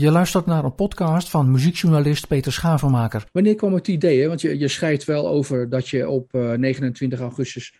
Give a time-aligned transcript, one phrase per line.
[0.00, 3.28] Je luistert naar een podcast van muziekjournalist Peter Schavenmaker.
[3.32, 4.20] Wanneer kwam het idee?
[4.20, 4.28] Hè?
[4.28, 7.78] Want je, je schrijft wel over dat je op uh, 29 augustus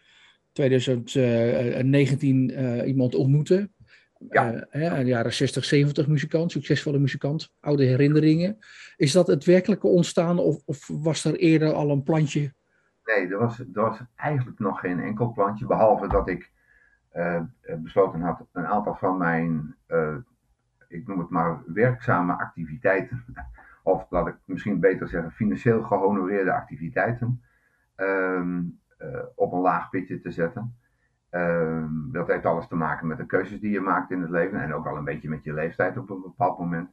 [0.52, 3.70] 2019 uh, iemand ontmoette.
[4.31, 4.54] Ja.
[4.54, 8.59] Uh, hè, een jaren 60, 70 muzikant, succesvolle muzikant, oude herinneringen.
[8.96, 12.53] Is dat het werkelijke ontstaan of, of was er eerder al een plantje?
[13.05, 16.50] Nee, er was, er was eigenlijk nog geen enkel plantje, behalve dat ik
[17.14, 17.43] uh,
[17.82, 20.16] besloten had een aantal van mijn, uh,
[20.89, 23.25] ik noem het maar, werkzame activiteiten,
[23.82, 27.43] of laat ik misschien beter zeggen, financieel gehonoreerde activiteiten,
[27.96, 30.76] um, uh, op een laag pitje te zetten.
[31.31, 34.61] Um, dat heeft alles te maken met de keuzes die je maakt in het leven
[34.61, 36.91] en ook al een beetje met je leeftijd op een bepaald moment.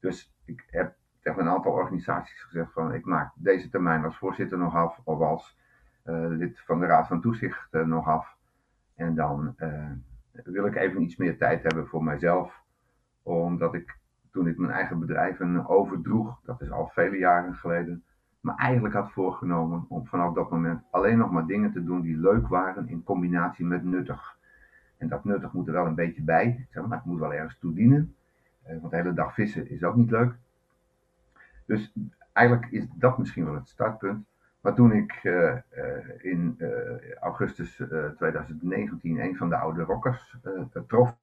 [0.00, 4.58] Dus ik heb tegen een aantal organisaties gezegd van ik maak deze termijn als voorzitter
[4.58, 5.58] nog af of als
[6.28, 8.36] lid van de Raad van Toezicht nog af.
[8.96, 9.90] En dan uh,
[10.44, 12.64] wil ik even iets meer tijd hebben voor mijzelf.
[13.26, 13.96] Omdat ik
[14.30, 18.04] toen ik mijn eigen bedrijven overdroeg, dat is al vele jaren geleden,
[18.40, 22.16] me eigenlijk had voorgenomen om vanaf dat moment alleen nog maar dingen te doen die
[22.16, 24.38] leuk waren in combinatie met nuttig.
[24.98, 26.46] En dat nuttig moet er wel een beetje bij.
[26.46, 28.14] Ik zeg maar, het moet wel ergens toe dienen.
[28.66, 30.34] Uh, want de hele dag vissen is ook niet leuk.
[31.64, 31.92] Dus
[32.32, 34.26] eigenlijk is dat misschien wel het startpunt.
[34.60, 35.60] Maar toen ik uh, uh,
[36.18, 36.58] in
[37.20, 37.82] augustus
[38.16, 40.36] 2019 een van de oude rockers
[40.86, 41.16] trof,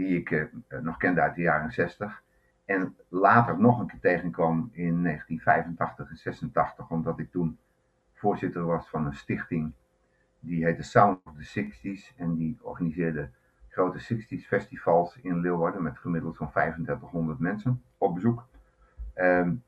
[0.00, 0.48] die ik
[0.82, 2.22] nog kende uit de jaren 60,
[2.64, 7.58] en later nog een keer tegenkwam in 1985 en 86, omdat ik toen
[8.12, 9.72] voorzitter was van een stichting
[10.40, 13.30] die heette Sound of the 60s en die organiseerde
[13.68, 18.46] grote 60s festivals in Leeuwarden met gemiddeld zo'n 3500 mensen op bezoek.
[19.14, 19.62] Um,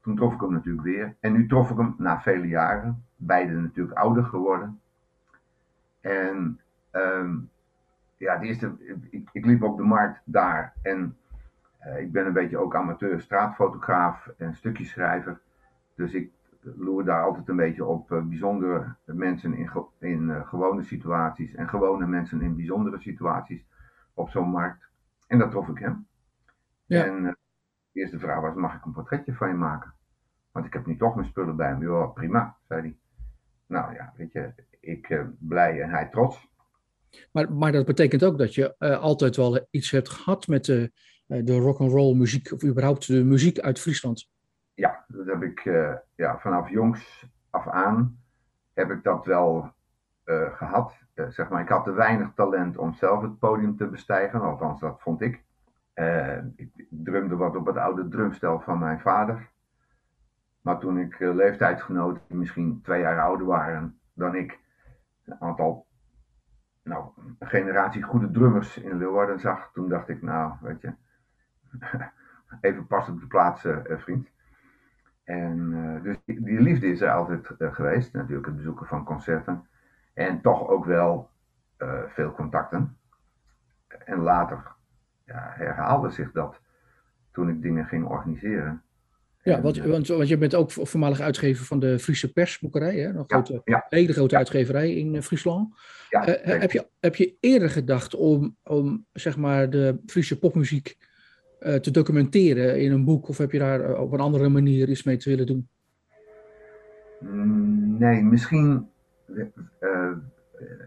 [0.00, 1.16] toen trof ik hem natuurlijk weer.
[1.20, 3.04] En nu trof ik hem na vele jaren.
[3.16, 4.80] Beide natuurlijk ouder geworden.
[6.00, 6.60] En
[6.92, 7.50] um,
[8.20, 8.76] ja, de
[9.10, 10.72] ik, ik, liep op de markt daar.
[10.82, 11.16] En
[11.86, 15.40] uh, ik ben een beetje ook amateur straatfotograaf en stukjeschrijver.
[15.94, 20.82] Dus ik loer daar altijd een beetje op uh, bijzondere mensen in, in uh, gewone
[20.82, 21.54] situaties.
[21.54, 23.66] En gewone mensen in bijzondere situaties
[24.14, 24.88] op zo'n markt.
[25.26, 26.06] En dat trof ik hem.
[26.86, 27.04] Ja.
[27.04, 27.36] En de
[28.00, 29.94] eerste vraag was, mag ik een portretje van je maken?
[30.52, 31.88] Want ik heb nu toch mijn spullen bij me.
[31.88, 32.98] Ja, prima, zei hij.
[33.66, 36.49] Nou ja, weet je, ik blij en hij trots.
[37.48, 40.92] Maar, dat betekent ook dat je uh, altijd wel iets hebt gehad met de,
[41.26, 44.28] uh, de rock and roll muziek, of überhaupt de muziek uit Friesland.
[44.74, 45.64] Ja, dat heb ik
[46.14, 48.18] ja, vanaf jongs af aan
[48.74, 49.72] heb ik dat wel
[50.52, 50.92] gehad.
[51.28, 55.00] zeg maar, ik had te weinig talent om zelf het podium te bestijgen, althans dat
[55.00, 55.44] vond ik.
[56.56, 59.50] ik drumde wat op het oude drumstel van mijn vader.
[60.60, 64.58] Maar toen ik uh, leeftijdsgenoten misschien twee jaar ouder waren dan ik,
[65.24, 65.86] een aantal,
[66.90, 70.92] nou, een generatie goede drummers in Leeuwarden zag, toen dacht ik, nou, weet je,
[72.60, 74.28] even pas op de plaats, uh, vriend.
[75.24, 79.66] En uh, dus die, die, liefde is er altijd geweest, natuurlijk het bezoeken van concerten.
[80.14, 81.30] En toch ook wel
[82.06, 82.96] veel contacten.
[84.04, 84.72] En later
[85.24, 86.60] ja, herhaalde zich dat
[87.32, 88.82] toen ik dingen ging organiseren.
[89.42, 93.08] Ja, want, want, want je bent ook voormalig uitgever van de Friese Persboekerij, hè?
[93.08, 93.86] een grote, ja, ja.
[93.88, 95.74] hele grote uitgeverij in uh, Friesland.
[96.10, 100.96] Uh, heb, je, heb je eerder gedacht om, om zeg maar, de Friese popmuziek
[101.60, 105.02] uh, te documenteren in een boek, of heb je daar op een andere manier iets
[105.02, 105.68] mee te willen doen?
[107.98, 108.88] Nee, misschien.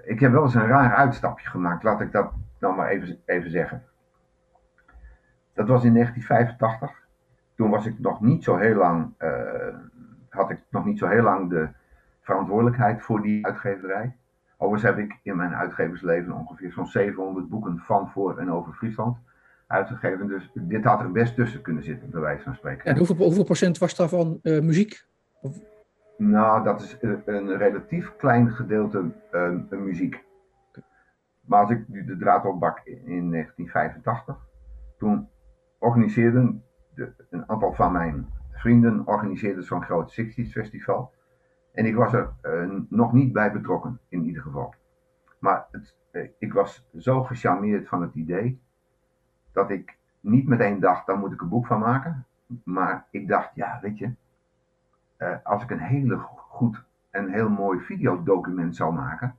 [0.04, 3.52] ik heb wel eens een raar uitstapje gemaakt, laat ik dat dan maar even, even
[3.52, 3.84] zeggen.
[5.54, 7.03] Dat was in 1985
[7.56, 9.30] toen was ik nog niet zo heel lang, uh,
[10.30, 11.68] had ik nog niet zo heel lang de
[12.22, 14.16] verantwoordelijkheid voor die uitgeverij.
[14.58, 19.18] Overigens heb ik in mijn uitgeversleven ongeveer zo'n 700 boeken van, voor en over Friesland
[19.68, 20.28] uitgegeven.
[20.28, 22.86] Dus dit had er best tussen kunnen zitten, bij wijze van spreken.
[22.86, 25.06] En hoeveel, hoeveel procent was daarvan uh, muziek?
[25.42, 25.58] Of...
[26.18, 30.24] Nou, dat is een relatief klein gedeelte uh, muziek.
[31.42, 34.36] Maar als ik de draad opbak in 1985,
[34.98, 35.28] toen
[35.80, 36.64] organiseerden
[37.30, 41.14] een aantal van mijn vrienden organiseerden zo'n groot 60s festival.
[41.74, 44.74] En ik was er uh, nog niet bij betrokken, in ieder geval.
[45.40, 48.62] Maar het, uh, ik was zo gecharmeerd van het idee,
[49.52, 52.26] dat ik niet meteen dacht, daar moet ik een boek van maken.
[52.64, 54.12] Maar ik dacht, ja, weet je,
[55.18, 59.36] uh, als ik een hele goed en heel mooi videodocument zou maken,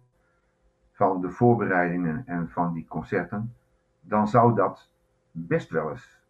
[0.92, 3.54] van de voorbereidingen en van die concerten,
[4.00, 4.90] dan zou dat
[5.30, 6.23] best wel eens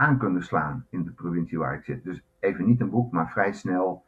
[0.00, 2.04] aan kunnen slaan in de provincie waar ik zit.
[2.04, 4.04] Dus even niet een boek, maar vrij snel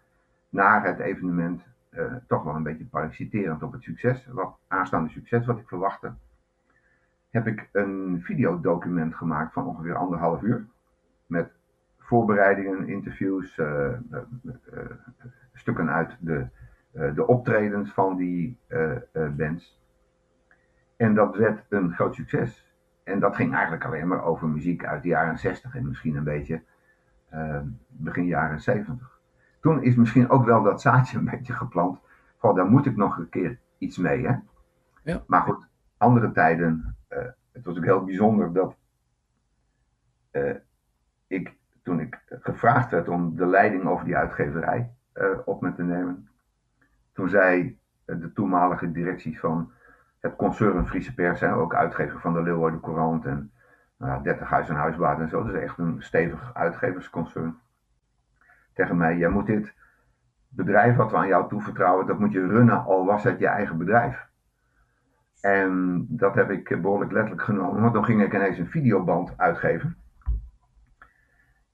[0.48, 5.46] na het evenement uh, toch wel een beetje parasiterend op het succes, wat aanstaande succes
[5.46, 6.12] wat ik verwachtte,
[7.30, 10.66] heb ik een videodocument gemaakt van ongeveer anderhalf uur.
[11.26, 11.50] met
[11.98, 13.60] voorbereidingen, interviews,
[15.52, 16.46] stukken uit de,
[16.92, 18.58] de optredens van die
[19.36, 19.80] bands.
[20.96, 22.71] En dat werd een groot succes.
[23.04, 26.24] En dat ging eigenlijk alleen maar over muziek uit de jaren 60 en misschien een
[26.24, 26.62] beetje
[27.88, 29.20] begin jaren 70.
[29.60, 31.98] Toen is misschien ook wel dat zaadje een beetje geplant.
[32.38, 34.26] Van daar moet ik nog een keer iets mee.
[34.26, 34.34] Hè?
[35.02, 35.22] Ja.
[35.26, 36.96] Maar goed, andere tijden.
[37.08, 37.18] Uh,
[37.52, 38.76] het was ook heel bijzonder dat
[40.32, 40.54] uh,
[41.26, 45.82] ik, toen ik gevraagd werd om de leiding over die uitgeverij uh, op me te
[45.82, 46.28] nemen.
[47.12, 49.72] Toen zei de toenmalige directie van
[50.22, 53.52] het concern Friese Pers, hè, ook uitgever van de Leeuwarden Courant en
[53.96, 55.44] nou, 30 huis en huisbaat en zo.
[55.44, 57.58] Dus echt een stevig uitgeversconcern.
[58.72, 59.74] Tegen mij, jij moet dit
[60.48, 63.78] bedrijf wat we aan jou toevertrouwen, dat moet je runnen, al was het je eigen
[63.78, 64.26] bedrijf.
[65.40, 69.96] En dat heb ik behoorlijk letterlijk genomen, want toen ging ik ineens een videoband uitgeven.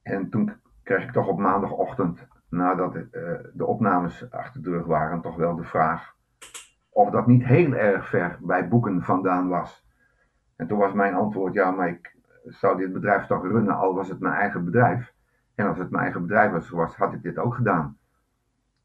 [0.02, 0.52] En toen
[0.82, 3.02] kreeg ik toch op maandagochtend, nadat uh,
[3.52, 6.16] de opnames achter de rug waren, toch wel de vraag
[6.90, 9.86] of dat niet heel erg ver bij boeken vandaan was.
[10.56, 14.08] En toen was mijn antwoord, ja, maar ik zou dit bedrijf toch runnen, al was
[14.08, 15.12] het mijn eigen bedrijf.
[15.54, 17.98] En als het mijn eigen bedrijf was, had ik dit ook gedaan.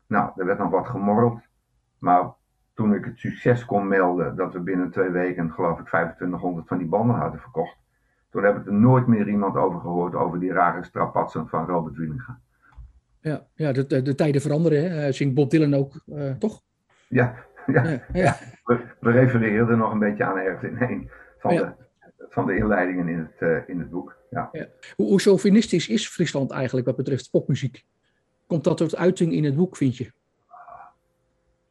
[0.07, 1.41] Nou, er werd nog wat gemorreld.
[2.00, 2.33] Maar
[2.73, 6.77] toen ik het succes kon melden dat we binnen twee weken, geloof ik, 2500 van
[6.77, 7.77] die banden hadden verkocht.
[8.29, 11.95] Toen heb ik er nooit meer iemand over gehoord over die rare strapatsen van Robert
[11.95, 12.39] Wielinga.
[13.19, 15.11] Ja, ja de, de, tijden veranderen, hè?
[15.11, 16.61] zingt Bob Dylan ook, uh, toch?
[17.07, 17.35] Ja,
[17.65, 18.38] ja, ja, ja.
[18.63, 21.71] We, we, refereren er nog een beetje aan ergens in een van, de,
[22.30, 24.15] van de inleidingen in het, uh, in het boek.
[24.30, 24.50] Ja.
[24.95, 27.86] Hoe, hoe chauvinistisch is Friesland eigenlijk wat betreft popmuziek?
[28.48, 30.12] Komt dat tot uiting in het boek, vind je?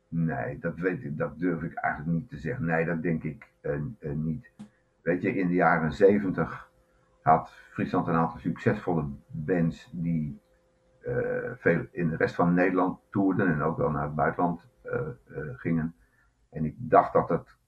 [0.09, 2.65] Nee, dat, weet ik, dat durf ik eigenlijk niet te zeggen.
[2.65, 4.51] Nee, dat denk ik uh, uh, niet.
[5.03, 6.71] Weet je, in de jaren zeventig
[7.23, 10.39] had Friesland een aantal succesvolle bands die
[11.07, 11.17] uh,
[11.59, 14.67] veel in de rest van Nederland toerden en ook wel naar het buitenland
[15.57, 15.95] gingen.
[16.51, 17.59] En ik dacht dat het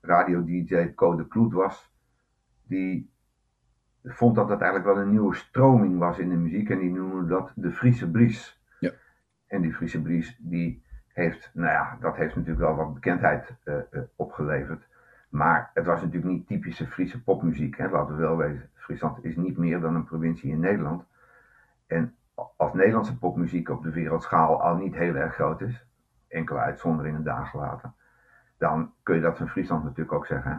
[0.00, 1.92] radio-dj Code Kloet was,
[2.62, 3.10] die
[4.04, 7.26] vond dat het eigenlijk wel een nieuwe stroming was in de muziek en die noemde
[7.26, 8.62] dat de Friese Bries.
[8.80, 8.90] Ja.
[9.46, 13.74] En die Friese Bries die heeft, nou ja, dat heeft natuurlijk wel wat bekendheid uh,
[13.90, 14.88] uh, opgeleverd.
[15.28, 17.76] Maar het was natuurlijk niet typische Friese popmuziek.
[17.76, 17.88] Hè?
[17.88, 21.04] Laten we wel weten, Friesland is niet meer dan een provincie in Nederland.
[21.86, 22.14] En
[22.56, 25.86] als Nederlandse popmuziek op de wereldschaal al niet heel erg groot is,
[26.32, 27.92] enkele uitzonderingen dagen later,
[28.58, 30.50] dan kun je dat van Friesland natuurlijk ook zeggen.
[30.50, 30.56] Hè?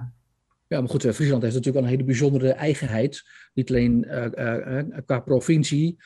[0.68, 3.24] Ja, maar goed, eh, Friesland heeft natuurlijk wel een hele bijzondere eigenheid.
[3.54, 5.98] Niet alleen uh, uh, qua provincie,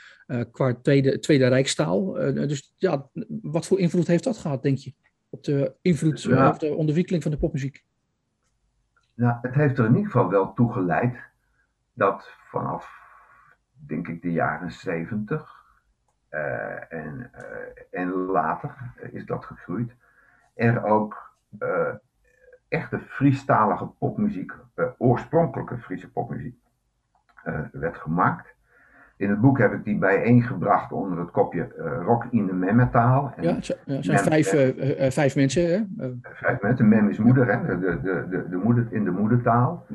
[0.52, 2.14] qua tweede, tweede rijkstaal.
[2.34, 3.10] dus ja,
[3.42, 4.94] wat voor invloed heeft dat gehad, denk je?
[5.30, 6.50] Op de invloed, ja.
[6.50, 7.86] of de ontwikkeling van de popmuziek?
[9.14, 11.16] Nou, het heeft er in ieder geval wel toe geleid
[11.94, 12.90] dat vanaf,
[13.88, 15.57] denk ik, de jaren zeventig
[16.90, 17.32] en,
[17.92, 18.76] en later
[19.12, 19.96] is dat gegroeid.
[20.54, 21.36] Er ook
[22.68, 24.54] echte Friestalige popmuziek,
[24.98, 26.56] oorspronkelijke Friese popmuziek,
[27.72, 28.56] werd gemaakt.
[29.18, 33.34] In het boek heb ik die bijeengebracht onder het kopje uh, Rock in de Memmetaal.
[33.42, 34.50] Ja, het zijn vijf,
[35.14, 35.70] vijf mensen.
[35.70, 36.10] Hè?
[36.22, 36.88] Vijf mensen.
[36.88, 37.66] Mem is moeder, hè?
[37.66, 39.86] De, de, de, de moeder in de moedertaal.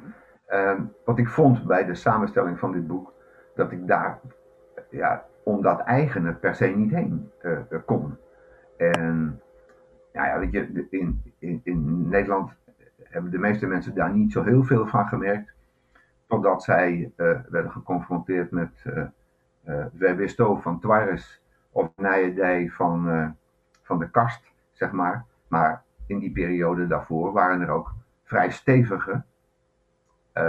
[0.46, 3.12] Ehm, wat ik vond bij de samenstelling van dit boek,
[3.54, 4.18] dat ik daar
[4.90, 7.30] ja, om dat eigene per se niet heen
[7.84, 8.16] kon.
[8.76, 9.40] En
[10.12, 12.56] nou ja, weet je, in, in, in Nederland
[13.02, 15.52] hebben de meeste mensen daar niet zo heel veel van gemerkt.
[16.26, 18.84] Totdat zij uh, werden geconfronteerd met
[19.64, 23.36] uh, uh, van Twares of Nijedij van,
[23.82, 25.24] van de Kast, zeg maar.
[25.48, 27.92] Maar in die periode daarvoor waren er ook
[28.24, 29.22] vrij stevige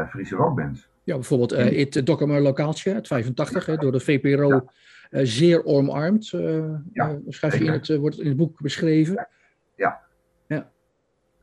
[0.07, 0.92] Friese rockbands.
[1.03, 4.63] Ja, bijvoorbeeld uh, It Dokkermer Lokaaltje uit 85, hè, door de VPRO ja.
[5.11, 6.31] uh, zeer omarmd.
[6.35, 9.27] Uh, ja, schrijf je in het, wordt in het boek beschreven.
[9.75, 10.01] Ja,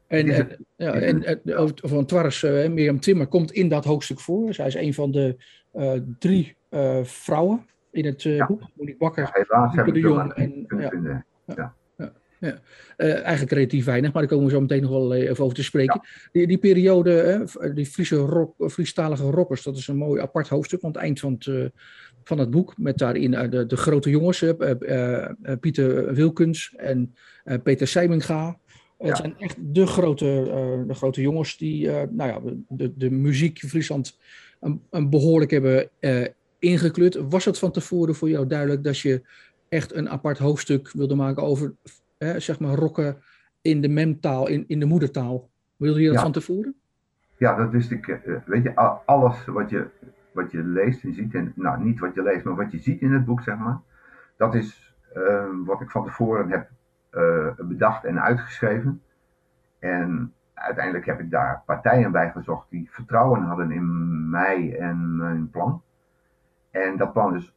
[0.07, 1.43] en, en, ja, en
[1.75, 4.55] van Twarres, Mirjam Timmer, komt in dat hoofdstuk voor.
[4.55, 5.37] Zij is een van de
[6.19, 6.57] drie
[7.03, 8.47] vrouwen in het ja.
[8.47, 8.63] boek.
[8.75, 10.33] Monique Bakker, ja, de Jong.
[10.33, 10.67] En,
[11.47, 11.75] ja,
[12.41, 12.49] ja.
[12.49, 12.61] Ja.
[12.97, 15.63] Uh, eigenlijk relatief weinig, maar daar komen we zo meteen nog wel even over te
[15.63, 16.01] spreken.
[16.03, 16.29] Ja.
[16.33, 20.83] Die, die periode, uh, die Friese rock, Friestalige rockers, dat is een mooi apart hoofdstuk
[20.83, 21.65] aan het eind van het, uh,
[22.25, 22.79] van het boek.
[22.79, 24.45] Met daarin de, de grote jongens,
[25.61, 27.15] Pieter Wilkens en
[27.63, 28.59] Peter Seiminga.
[28.99, 30.25] Het zijn echt de grote,
[30.87, 34.19] de grote jongens die nou ja, de, de muziek in Friesland
[34.61, 35.89] een, een behoorlijk hebben
[36.59, 37.19] ingekleurd.
[37.29, 39.23] Was het van tevoren voor jou duidelijk dat je
[39.69, 41.75] echt een apart hoofdstuk wilde maken over
[42.21, 43.17] zeg maar rocken
[43.61, 45.51] in de memtaal, in, in de moedertaal?
[45.77, 46.23] Wilde je dat ja.
[46.23, 46.75] van tevoren?
[47.37, 48.21] Ja, dat wist ik.
[48.47, 48.75] weet je,
[49.05, 49.87] alles wat je,
[50.33, 53.01] wat je leest en ziet, en, nou niet wat je leest, maar wat je ziet
[53.01, 53.81] in het boek, zeg maar.
[54.37, 56.71] Dat is ehm, wat ik van tevoren heb
[57.13, 59.03] uh, bedacht en uitgeschreven.
[59.79, 65.51] En uiteindelijk heb ik daar partijen bij gezocht die vertrouwen hadden in mij en mijn
[65.51, 65.83] plan.
[66.71, 67.55] En dat plan is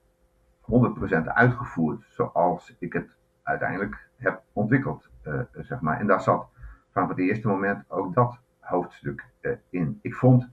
[0.62, 6.00] 100% uitgevoerd zoals ik het uiteindelijk heb ontwikkeld, uh, zeg maar.
[6.00, 6.48] En daar zat
[6.92, 10.00] vanaf het eerste moment ook dat hoofdstuk uh, in.
[10.02, 10.50] Ik vond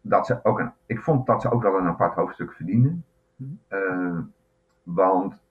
[0.00, 3.04] dat ze ook een, ik vond dat ze ook wel een apart hoofdstuk verdienden.
[3.68, 4.18] Uh,
[4.82, 5.44] want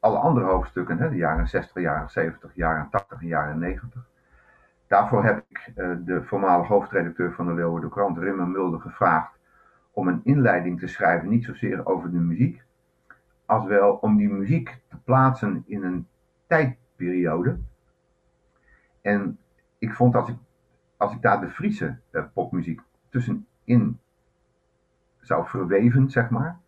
[0.00, 4.08] alle andere hoofdstukken, hè, de jaren 60, jaren 70, jaren 80 en jaren 90.
[4.86, 5.72] Daarvoor heb ik
[6.04, 9.38] de voormalige hoofdredacteur van de Leeuwarden Krant, Rimmer Mulder, gevraagd
[9.90, 12.62] om een inleiding te schrijven, niet zozeer over de muziek,
[13.46, 16.06] als wel om die muziek te plaatsen in een
[16.50, 17.58] tijdperiode.
[19.00, 19.38] En
[19.78, 20.36] ik vond als ik,
[20.96, 23.98] als ik daar de Friese uh, popmuziek tussenin
[25.20, 26.58] zou verweven, zeg maar,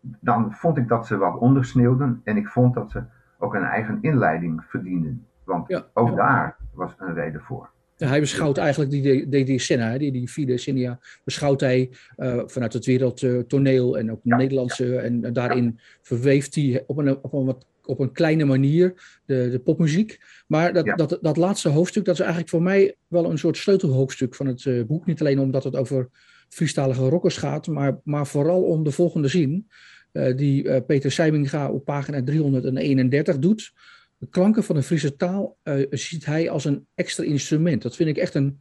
[0.00, 3.04] dan vond ik dat ze wat ondersneeuwden en ik vond dat ze
[3.38, 5.26] ook een eigen inleiding verdienden.
[5.44, 6.14] Want ja, ook ja.
[6.14, 7.70] daar was een reden voor.
[8.06, 12.86] Hij beschouwt eigenlijk die, die decennia, die, die vier decennia, beschouwt hij uh, vanuit het
[12.86, 14.96] wereldtoneel en ook ja, Nederlandse.
[14.96, 19.48] En, en daarin verweeft hij op een, op een, wat, op een kleine manier de,
[19.50, 20.20] de popmuziek.
[20.46, 24.34] Maar dat, dat, dat laatste hoofdstuk, dat is eigenlijk voor mij wel een soort sleutelhoofdstuk
[24.34, 25.06] van het uh, boek.
[25.06, 26.08] Niet alleen omdat het over
[26.48, 29.68] Friestalige rockers gaat, maar, maar vooral om de volgende zin.
[30.12, 33.72] Uh, die Peter Seiminga op pagina 331 doet
[34.18, 37.82] de klanken van de Friese taal uh, ziet hij als een extra instrument.
[37.82, 38.60] Dat vind ik echt een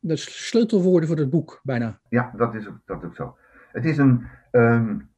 [0.00, 2.00] dat sleutelwoorden voor het boek, bijna.
[2.08, 3.36] Ja, dat is dat ook zo.
[3.72, 5.10] Het is een, um,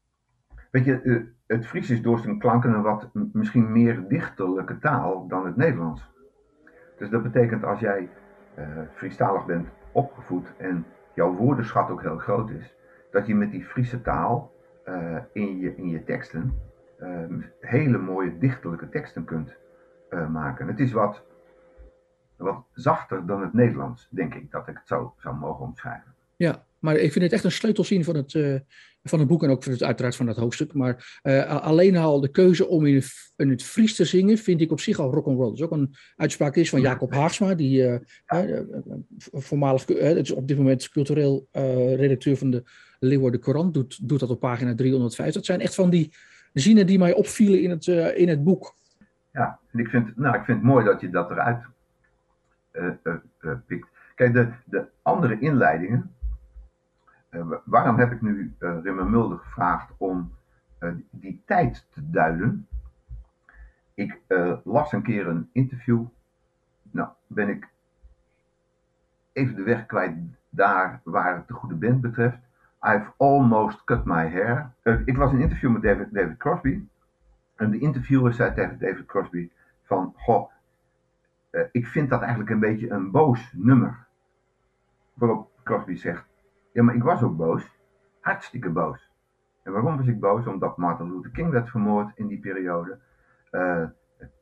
[0.70, 5.28] weet je, uh, het Fries is door zijn klanken een wat misschien meer dichterlijke taal
[5.28, 6.08] dan het Nederlands.
[6.98, 8.08] Dus dat betekent als jij
[8.58, 12.74] uh, Friestalig bent opgevoed en jouw woordenschat ook heel groot is,
[13.10, 14.58] dat je met die Friese taal
[15.32, 16.54] in, je, in je teksten
[17.60, 19.54] hele mooie dichterlijke teksten kunt
[20.10, 20.66] uh, maken.
[20.66, 21.22] Het is wat,
[22.36, 26.14] wat zachter dan het Nederlands, denk ik, dat ik het zo zou mogen omschrijven.
[26.36, 28.58] Ja, maar ik vind het echt een sleutelzin van het, uh,
[29.02, 30.72] van het boek en ook van het, uiteraard van dat hoofdstuk.
[30.72, 33.02] Maar alleen al de keuze om in,
[33.36, 35.48] in, het Fries te zingen, vind ik op zich al rock'n'roll.
[35.48, 38.00] Dat is ook een uitspraak is van Jacob Haagsma, die ja.
[39.28, 41.48] voormalig, het is op dit moment cultureel
[41.96, 42.62] redacteur van de
[42.98, 45.34] Leeuwarden Courant, doet, doet dat op pagina 305.
[45.34, 46.12] Dat zijn echt van die
[46.52, 48.74] zinnen die mij opvielen in het, uh, in het boek.
[49.32, 51.64] Ja, en ik vind, nou, ik vind het mooi dat je dat eruit
[52.72, 52.90] uh,
[53.40, 53.88] uh, pikt.
[54.14, 56.14] Kijk, de, de andere inleidingen.
[57.64, 60.34] waarom heb ik nu Rimmer Mulder gevraagd om
[61.10, 62.66] die tijd te duiden?
[63.94, 64.20] Ik
[64.64, 66.04] las een keer een interview.
[66.90, 67.68] Nou, ben ik
[69.32, 70.16] even de weg kwijt
[70.48, 72.38] daar waar het de goede band betreft.
[72.82, 74.72] I've almost cut my hair.
[74.82, 76.82] Uh, ik was in een interview met David, Crosby.
[77.56, 79.50] En de interviewer zei tegen David Crosby
[79.82, 80.50] van, goh,
[81.50, 84.06] uh, ik vind dat eigenlijk een beetje een boos nummer.
[85.14, 86.24] Waarop Crosby zegt,
[86.72, 87.78] ja maar ik was ook boos.
[88.20, 89.10] Hartstikke boos.
[89.62, 90.46] En waarom was ik boos?
[90.46, 92.98] Omdat Martin Luther King werd vermoord in die periode.
[93.50, 93.84] Uh,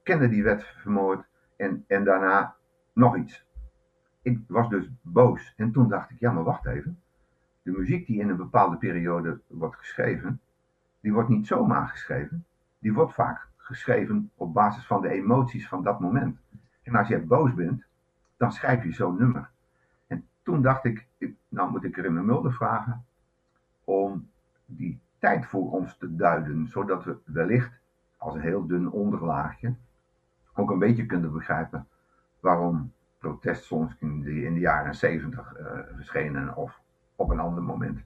[0.02, 1.26] Kennedy werd vermoord.
[1.56, 2.54] En, en daarna
[2.92, 3.46] nog iets.
[4.22, 5.54] Ik was dus boos.
[5.56, 7.02] En toen dacht ik, ja maar wacht even
[7.70, 10.40] de muziek die in een bepaalde periode wordt geschreven,
[11.00, 12.44] die wordt niet zomaar geschreven.
[12.78, 16.38] Die wordt vaak geschreven op basis van de emoties van dat moment.
[16.82, 17.84] En als je boos bent,
[18.36, 19.50] dan schrijf je zo'n nummer.
[20.06, 21.06] En toen dacht ik,
[21.48, 23.04] nou moet ik mijn mulder vragen
[23.84, 24.28] om
[24.66, 27.72] die tijd voor ons te duiden, zodat we wellicht
[28.16, 29.74] als een heel dun onderlaagje
[30.54, 31.86] ook een beetje kunnen begrijpen
[32.40, 36.80] waarom protestsongs in de, in de jaren 70 uh, verschenen of
[37.18, 37.98] op een ander moment.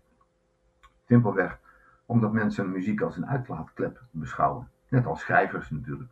[1.09, 1.59] Simpelweg
[2.07, 4.69] omdat mensen muziek als een uitlaatklep beschouwen.
[4.89, 6.11] Net als schrijvers natuurlijk.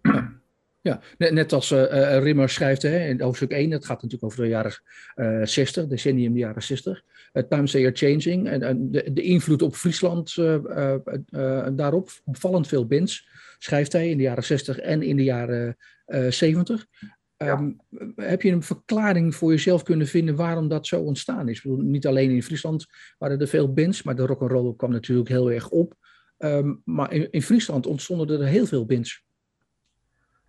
[0.82, 4.48] Ja, net, als uh, Rimmer schrijft hè, in hoofdstuk 1, het gaat natuurlijk over de
[4.48, 4.72] jaren
[5.16, 7.02] uh, 60, decennium de jaren 60.
[7.32, 8.48] Uh, times they are changing.
[8.48, 10.34] En, en de, de, invloed op Friesland
[11.72, 15.76] daarop, opvallend veel bands, schrijft hij in de jaren 60 en in de jaren
[16.28, 16.86] 70.
[17.42, 17.80] Um,
[18.16, 21.62] heb je een verklaring voor jezelf kunnen vinden waarom dat zo ontstaan is?
[21.62, 22.86] Bedoel, niet alleen in Friesland
[23.18, 25.94] waren er veel bands, maar de rock'n'roll kwam natuurlijk heel erg op.
[26.38, 29.26] Um, maar in, in, Friesland ontstonden er heel veel bands.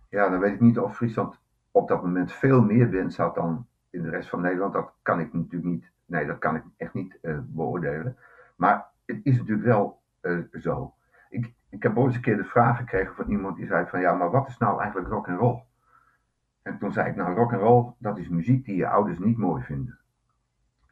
[0.08, 1.38] Ja, dan weet ik niet of Friesland
[1.70, 4.72] op dat moment veel meer bands had dan in de rest van Nederland.
[4.72, 8.16] Dat kan ik natuurlijk niet, nee, dat kan ik echt niet uh, beoordelen.
[8.56, 10.94] Maar het is natuurlijk wel uh, zo.
[11.30, 14.00] Ik, ik heb ooit eens een keer de vraag gekregen van iemand die zei van
[14.00, 15.62] ja, maar wat is nou eigenlijk rock and roll?
[16.62, 19.38] En toen zei ik, nou rock and roll, dat is muziek die je ouders niet
[19.38, 19.98] mooi vinden.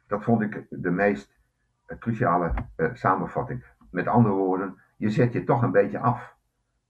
[0.07, 1.39] dat vond ik de meest
[1.99, 2.53] cruciale
[2.93, 3.65] samenvatting.
[3.91, 6.35] Met andere woorden, je zet je toch een beetje af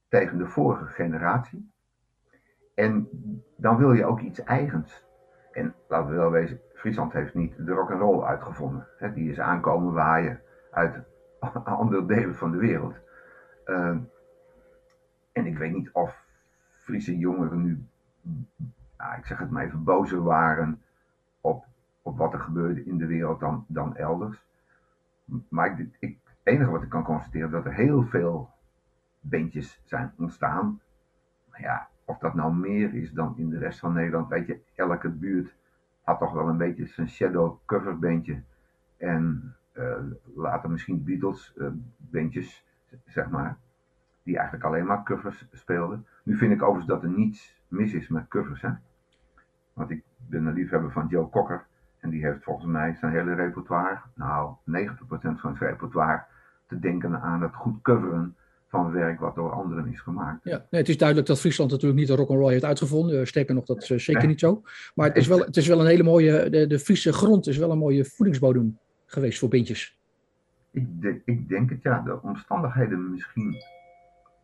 [0.07, 1.71] tegen de vorige generatie.
[2.75, 3.07] En
[3.57, 5.05] dan wil je ook iets eigens.
[5.51, 8.87] En laten we wel wezen, Friesland heeft niet de rock and roll uitgevonden.
[9.13, 11.03] Die is aankomen waaien uit
[11.63, 12.95] andere delen van de wereld.
[13.65, 13.99] Ehm,
[15.31, 16.25] en ik weet niet of
[16.71, 17.85] Friese jongeren nu,
[18.97, 20.81] nou, ik zeg het maar even, bozer waren
[21.41, 21.65] op,
[22.01, 24.45] op wat er gebeurde in de wereld dan, dan elders.
[25.47, 28.49] Maar ik, ik, het enige wat ik kan constateren is dat er heel veel
[29.19, 30.81] bandjes zijn ontstaan.
[31.53, 35.09] Ja, of dat nou meer is dan in de rest van Nederland, weet je, elke
[35.09, 35.55] buurt
[36.03, 38.41] had toch wel een beetje zijn shadow cover bandje.
[38.97, 39.97] En uh,
[40.35, 42.65] later misschien Beatles uh, bandjes,
[43.05, 43.57] zeg maar,
[44.23, 46.05] die eigenlijk alleen maar covers speelden.
[46.23, 48.69] Nu vind ik overigens dat er niets mis is met covers, hè.
[49.73, 51.65] Want ik ben een liefhebber van Joe Cocker.
[51.99, 54.59] En die heeft volgens mij zijn hele repertoire, nou 90%
[55.09, 56.23] van zijn repertoire,
[56.67, 58.35] te denken aan het goed coveren
[58.67, 60.43] van werk wat door anderen is gemaakt.
[60.43, 63.19] Ja, nee, het is duidelijk dat Friesland natuurlijk niet de rock'n'roll heeft uitgevonden.
[63.19, 64.61] Eh, sterker nog, dat is uh, zeker niet zo.
[64.95, 67.57] Maar het is wel, het is wel een hele mooie, de, de Friese grond is
[67.57, 69.99] wel een mooie voedingsbodem geweest voor bindjes.
[70.71, 73.55] Ik, de, ik denk het ja, de omstandigheden misschien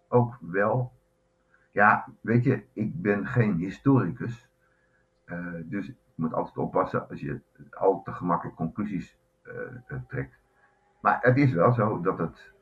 [0.08, 0.92] ook wel.
[1.78, 4.50] Ja, weet je, ik ben geen historicus.
[5.26, 7.42] Uh, dus ik moet altijd oppassen als je
[7.72, 9.18] al te gemakkelijk conclusies
[10.08, 10.40] trekt.
[11.02, 12.54] Maar het is wel zo dat het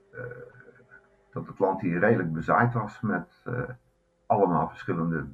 [1.30, 3.44] dat het land hier redelijk bezaaid was met
[4.26, 5.26] allemaal verschillende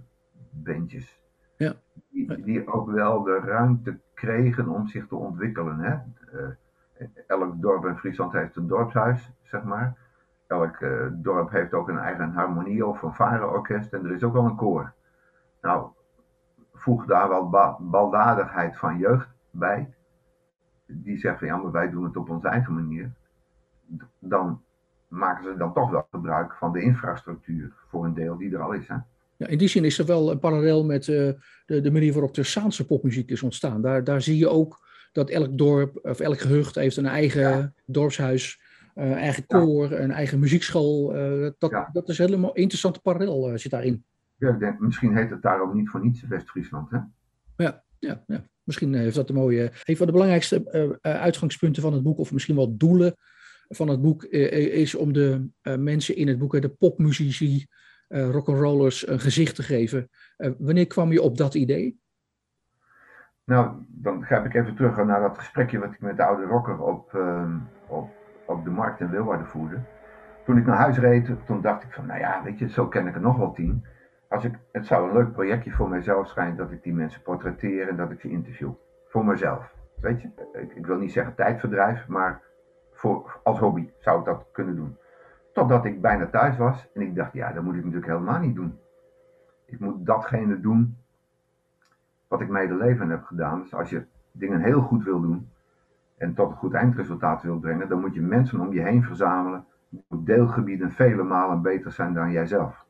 [0.49, 1.21] bandjes.
[1.57, 1.73] Ja.
[2.09, 5.79] Die, die, ook wel de ruimte kregen om zich te ontwikkelen.
[5.79, 5.97] Hè?
[7.27, 9.97] Elk dorp in Friesland heeft een dorpshuis, zeg maar.
[10.51, 14.45] Elk uh, dorp heeft ook een eigen harmonie- of fanfareorkest en er is ook wel
[14.45, 14.93] een koor.
[15.61, 15.87] Nou,
[16.73, 19.93] voeg daar ba baldadigheid van jeugd bij.
[20.85, 23.11] Die zegt van ja, maar wij doen het op onze eigen manier.
[24.19, 24.61] Dan
[25.07, 28.73] maken ze dan toch wel gebruik van de infrastructuur voor een deel die er al
[28.73, 28.87] is.
[28.87, 28.95] Hè?
[29.37, 31.31] Ja, in die zin is er wel een parallel met uh,
[31.65, 33.81] de, de manier waarop de Saanse popmuziek is ontstaan.
[33.81, 34.79] Daar, daar zie je ook
[35.11, 37.73] dat elk dorp of elk gehucht heeft een eigen ja.
[37.85, 38.60] dorpshuis,
[38.95, 39.97] uh, eigen koor, ja.
[39.99, 41.15] een eigen muziekschool.
[41.15, 41.89] Uh, dat, ja.
[41.93, 44.05] dat is een helemaal interessante parallel zit daarin.
[44.37, 46.97] Ja, ik denk, misschien heet het daarom niet voor niets West-Friesland, hè?
[47.55, 48.43] Ja, ja, ja.
[48.63, 49.71] Misschien heeft dat een mooie.
[49.83, 53.15] Een van de belangrijkste uitgangspunten van het boek, of misschien wel doelen
[53.67, 57.65] van het boek is om de mensen in het boek, de popmuzici,
[58.07, 60.09] rock'n'rollers, een gezicht te geven.
[60.57, 61.99] Wanneer kwam je op dat idee?
[63.43, 66.79] Nou, dan ga ik even terug naar dat gesprekje wat ik met de oude rocker
[66.79, 67.55] op, uh,
[67.87, 68.09] op,
[68.45, 69.79] op de markt in Leeuwarden voerde.
[70.45, 73.07] Toen ik naar huis reed, toen dacht ik van, nou ja, weet je, zo ken
[73.07, 73.85] ik er nog wel tien.
[74.29, 77.87] Als ik, het zou een leuk projectje voor mijzelf zijn dat ik die mensen portretteer
[77.87, 78.71] en dat ik ze interview.
[79.07, 79.75] Voor mezelf.
[79.95, 82.41] Weet je, ik, ik wil niet zeggen tijdverdrijf, maar
[82.91, 84.97] voor, als hobby zou ik dat kunnen doen.
[85.53, 88.55] Totdat ik bijna thuis was en ik dacht, ja, dat moet ik natuurlijk helemaal niet
[88.55, 88.79] doen.
[89.65, 90.97] Ik moet datgene doen
[92.27, 93.61] wat ik mijn hele leven heb gedaan.
[93.61, 95.50] Dus als je dingen heel goed wil doen
[96.21, 99.65] en tot een goed eindresultaat wil brengen, dan moet je mensen om je heen verzamelen
[99.89, 102.85] die op deelgebieden vele malen beter zijn dan jijzelf.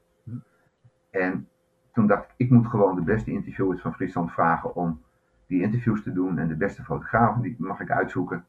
[1.10, 1.48] En
[1.94, 5.02] toen dacht ik, ik moet gewoon de beste interviewers van Friesland vragen om
[5.48, 8.46] die interviews te doen en de beste fotografen, die mag ik uitzoeken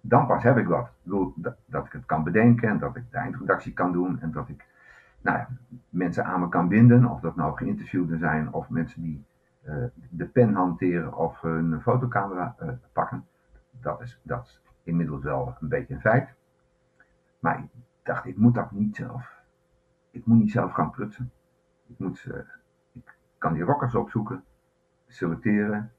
[0.00, 0.86] dan pas heb ik wat.
[0.86, 1.34] Ik bedoel,
[1.66, 4.64] dat, ik het kan bedenken en dat ik de eindredactie kan doen en dat ik
[5.20, 5.48] nou ja,
[5.88, 9.24] mensen aan me kan binden, of dat nou geïnterviewden zijn of mensen die
[9.68, 9.74] uh,
[10.08, 13.24] de pen hanteren of hun fotocamera uh, pakken.
[13.86, 16.34] Dat is, dat is inmiddels wel een beetje een feit.
[17.38, 17.68] Maar ik
[18.02, 19.32] dacht, ik moet dat niet zelf.
[20.10, 21.32] Ik moet niet zelf gaan prutsen.
[21.86, 22.36] Ik, moet, uh,
[22.92, 24.44] ik kan die rockers opzoeken,
[25.06, 25.92] selecteren,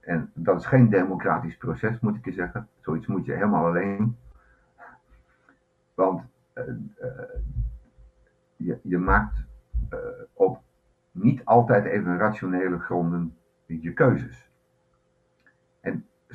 [0.00, 2.68] en dat is geen democratisch proces, moet ik je zeggen.
[2.80, 4.16] Zoiets moet je helemaal alleen.
[5.94, 6.22] Want
[6.54, 6.64] uh,
[7.02, 7.10] uh,
[8.56, 9.44] je, je, maakt
[10.32, 10.62] op
[11.10, 13.36] niet altijd even rationele gronden
[13.66, 14.50] je keuzes.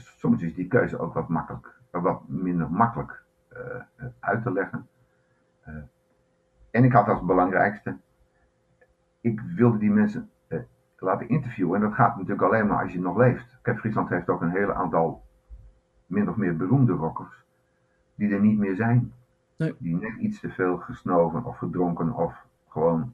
[0.02, 3.24] Soms is die keuze ook wat, makkelijk, wat minder makkelijk
[4.20, 4.88] uit te leggen.
[6.72, 7.98] en ik had als belangrijkste,
[9.22, 10.30] ik wilde die mensen
[10.98, 11.76] laten interviewen.
[11.76, 13.60] En dat gaat natuurlijk alleen maar als je nog leeft.
[13.62, 15.24] Kijk, Friesland heeft ook een hele aantal
[16.06, 17.44] min of meer beroemde rockers
[18.16, 19.14] die er niet meer zijn.
[19.58, 19.76] Nee.
[19.78, 23.14] Die net iets te veel gesnoven of gedronken of gewoon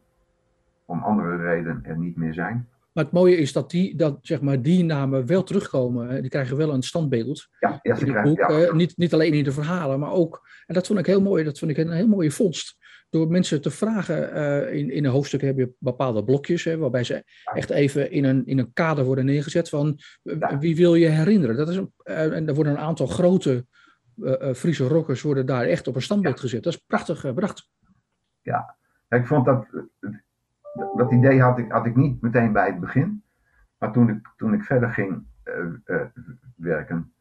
[0.85, 2.67] om andere redenen er niet meer zijn.
[2.97, 6.21] Maar het mooie is dat die, dat, zeg maar, die namen wel terugkomen.
[6.21, 7.47] Die krijgen wel een standbeeld.
[7.59, 8.37] Ja, ja, in het boek.
[8.37, 8.73] Ja.
[8.73, 10.49] niet, niet alleen in de verhalen, maar ook.
[10.65, 11.43] En dat vond ik heel mooi.
[11.43, 12.77] Dat vond ik een heel mooie vondst.
[13.09, 14.73] door mensen te vragen.
[14.73, 18.45] in, in een hoofdstuk heb je bepaalde blokjes, hè, waarbij ze echt even in een,
[18.45, 19.99] in een kader worden neergezet van
[20.59, 21.55] wie wil je herinneren.
[21.55, 23.65] Dat is een, en er worden een aantal grote
[24.55, 26.63] Friese rockers worden daar echt op een standbeeld gezet.
[26.63, 27.69] Dat is prachtig bedacht.
[28.41, 28.77] Ja,
[29.09, 29.67] ik vond dat,
[30.95, 33.23] dat idee had ik, had ik niet meteen bij het begin.
[33.79, 35.23] Maar toen ik, toen ik verder ging
[36.55, 37.11] werken,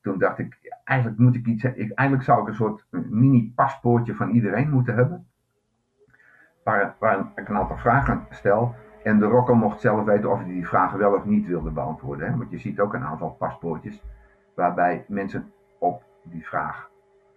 [0.00, 4.30] toen dacht ik, eigenlijk moet ik iets, ik, eigenlijk zou ik een soort mini-paspoortje van
[4.30, 5.26] iedereen moeten hebben.
[6.64, 8.74] Waar, waar ik een aantal vragen stel.
[9.02, 12.30] En de rocker mocht zelf weten of hij die vragen wel of niet wilde beantwoorden.
[12.30, 12.36] Hè?
[12.36, 14.02] Want je ziet ook een aantal paspoortjes
[14.54, 16.90] waarbij mensen op die vraag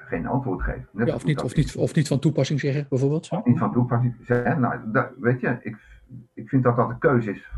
[0.05, 0.87] geen antwoord geven.
[1.05, 3.45] ja, of, niet, of, niet, of niet van toepassing zeggen, bijvoorbeeld.
[3.45, 4.59] Niet van toepassing zeggen.
[4.59, 5.77] Nou, dat, weet je, ik,
[6.33, 7.51] ik vind dat dat een keuze is.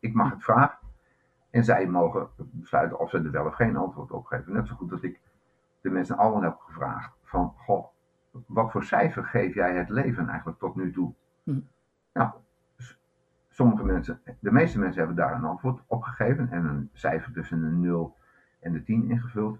[0.00, 0.78] Ik mag het vragen.
[1.50, 4.52] En zij mogen besluiten of ze er wel of geen antwoord op geven.
[4.52, 5.20] Net zo goed dat ik
[5.80, 7.86] de mensen allemaal heb gevraagd van, goh,
[8.46, 11.14] wat voor cijfer geef jij het leven eigenlijk tot nu toe?
[11.44, 11.60] Hm.
[12.12, 12.30] Nou,
[13.48, 17.62] sommige mensen, de meeste mensen hebben daar een antwoord op gegeven en een cijfer tussen
[17.62, 18.16] een 0
[18.60, 19.58] en de 10 ingevuld.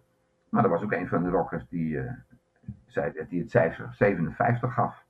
[0.49, 2.13] Maar er was ook een van de rockers die uh,
[2.87, 5.05] zei dat hij het cijfer 57 gaf.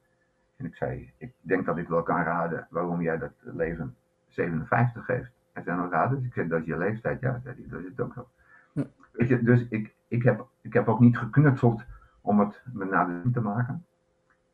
[0.57, 3.97] En ik zei, ik denk dat ik wel kan raden waarom jij dat leven
[4.29, 5.31] 57 geeft.
[5.53, 6.17] Hij zei, nou raden?
[6.19, 7.21] Dus ik zei, dat is je leeftijd.
[7.21, 8.29] Ja, zei hij, dat is het ook zo.
[8.73, 8.85] Hm.
[9.13, 11.85] Weet je, dus ik, ik heb, ik heb ook niet geknutseld
[12.21, 13.85] om het met nadeel te maken.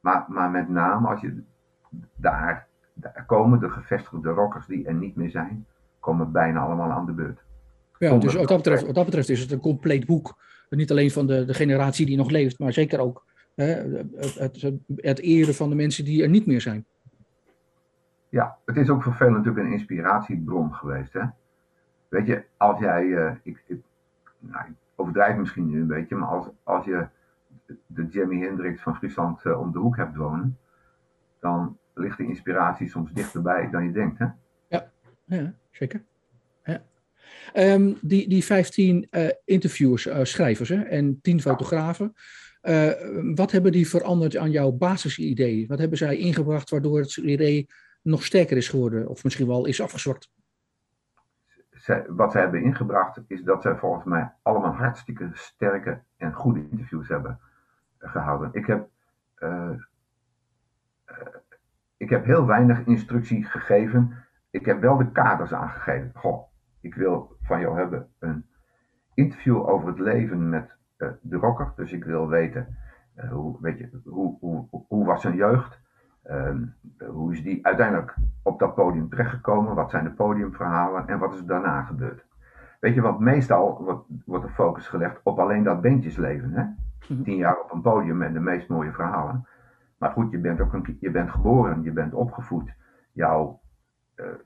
[0.01, 1.43] Maar, maar met name als je
[2.15, 5.67] daar, daar komen de gevestigde rockers die er niet meer zijn,
[6.01, 7.45] komen bijna allemaal aan de beurt.
[7.99, 10.39] Ja, dus wat dat, betreft, wat dat betreft is het een compleet boek.
[10.71, 13.65] Niet alleen van de, de generatie die nog leeft, maar zeker ook hè,
[14.17, 16.85] het, het, het eren van de mensen die er niet meer zijn.
[18.29, 21.13] Ja, het is ook voor velen natuurlijk een inspiratiebron geweest.
[21.13, 21.23] Hè?
[22.09, 23.81] Weet je, als jij, uh, ik, ik,
[24.39, 27.07] nou, overdrijf misschien nu een beetje, maar als, als je
[27.87, 30.59] de Jimi Hendrix van Friesland uh, om de hoek hebt wonen,
[31.41, 34.19] dan ligt de inspiratie soms dichterbij dan je denkt.
[34.19, 34.27] Hè?
[34.69, 34.91] Ja,
[35.25, 36.03] ja zeker.
[37.55, 42.13] Um, die, die 15 uh, eh, interviewers, uh, schrijvers hè, en 10 fotografen,
[43.35, 45.67] wat hebben die veranderd aan jouw basisidee?
[45.67, 47.67] Wat hebben zij ingebracht waardoor het idee
[48.03, 50.31] nog sterker is geworden of misschien wel is afgezwakt?
[52.09, 57.09] wat ze hebben ingebracht is dat ze volgens mij allemaal hartstikke sterke en goede interviews
[57.09, 57.41] hebben
[57.99, 58.51] gehouden.
[58.53, 58.89] Ik heb,
[61.97, 64.25] ik heb heel weinig instructie gegeven.
[64.51, 66.11] Ik heb wel de kaders aangegeven.
[66.15, 66.49] Goh,
[66.89, 68.47] ik wil van jou hebben een
[69.15, 71.73] interview over het leven met uh, de rocker.
[71.77, 72.77] Dus ik wil weten,
[73.31, 75.81] hoe, weet je, hoe, hoe, hoe was zijn jeugd?
[76.23, 76.65] Ehm,
[77.07, 79.75] hoe is die uiteindelijk op dat podium terechtgekomen?
[79.75, 82.27] Wat zijn de podiumverhalen en wat is er daarna gebeurd?
[82.81, 86.53] Weet je, want meestal wordt, wordt de focus gelegd op alleen dat bandjesleven.
[86.53, 86.63] Hè?
[87.15, 87.23] Mhm.
[87.23, 89.47] Tien jaar op een podium en de meest mooie verhalen.
[89.99, 92.75] Maar goed, je bent ook een, je bent geboren, je bent opgevoed.
[93.13, 93.61] Jouw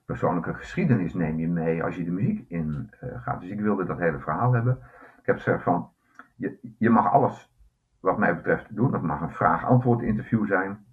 [0.05, 3.41] persoonlijke geschiedenis neem je mee als je de muziek in uh, gaat.
[3.41, 4.79] Dus ik wilde dat hele verhaal hebben.
[5.21, 5.91] Ik heb gezegd van,
[6.37, 7.53] je, je mag alles
[8.01, 8.91] wat mij betreft doen.
[8.91, 10.85] Dat mag een vraag-antwoord interview zijn.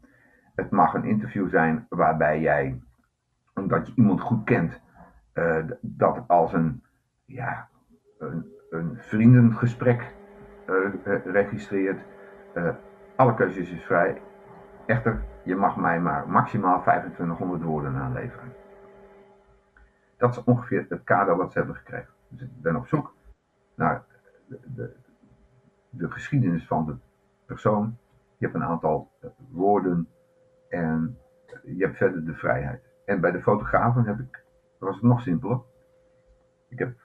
[0.56, 2.82] Het mag een interview zijn waarbij jij,
[3.54, 4.82] omdat je iemand goed kent,
[5.34, 6.84] uh, dat als een,
[7.26, 7.68] ja,
[8.18, 10.14] een, een vriendengesprek
[11.26, 12.00] registreert.
[13.16, 14.22] Alle keuzes is vrij.
[14.86, 18.54] Echter, je mag mij maar maximaal 2500 woorden aanleveren.
[20.20, 22.14] Dat is ongeveer het kader wat ze hebben gekregen.
[22.28, 23.14] Dus ik ben op zoek
[23.76, 24.04] naar
[24.48, 24.96] de, de,
[25.90, 26.96] de geschiedenis van de
[27.46, 27.98] persoon.
[28.38, 29.12] Je hebt een aantal
[29.52, 30.08] woorden
[30.70, 31.18] en
[31.64, 32.82] je hebt verder de vrijheid.
[33.06, 34.44] En bij de fotografen heb ik,
[34.78, 35.62] was het nog simpeler.
[36.70, 36.98] Ik heb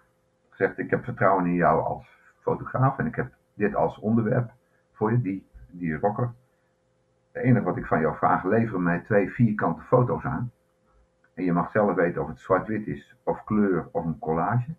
[0.48, 2.06] gezegd, ik heb vertrouwen in jou als
[2.40, 4.52] fotograaf en ik heb dit als onderwerp
[4.92, 6.32] voor je, die, die rocker.
[7.32, 10.52] Het enige wat ik van jou vraag, lever mij twee vierkante foto's aan.
[11.34, 14.74] En je mag zelf weten of het zwart-wit is, of kleur, of een collage.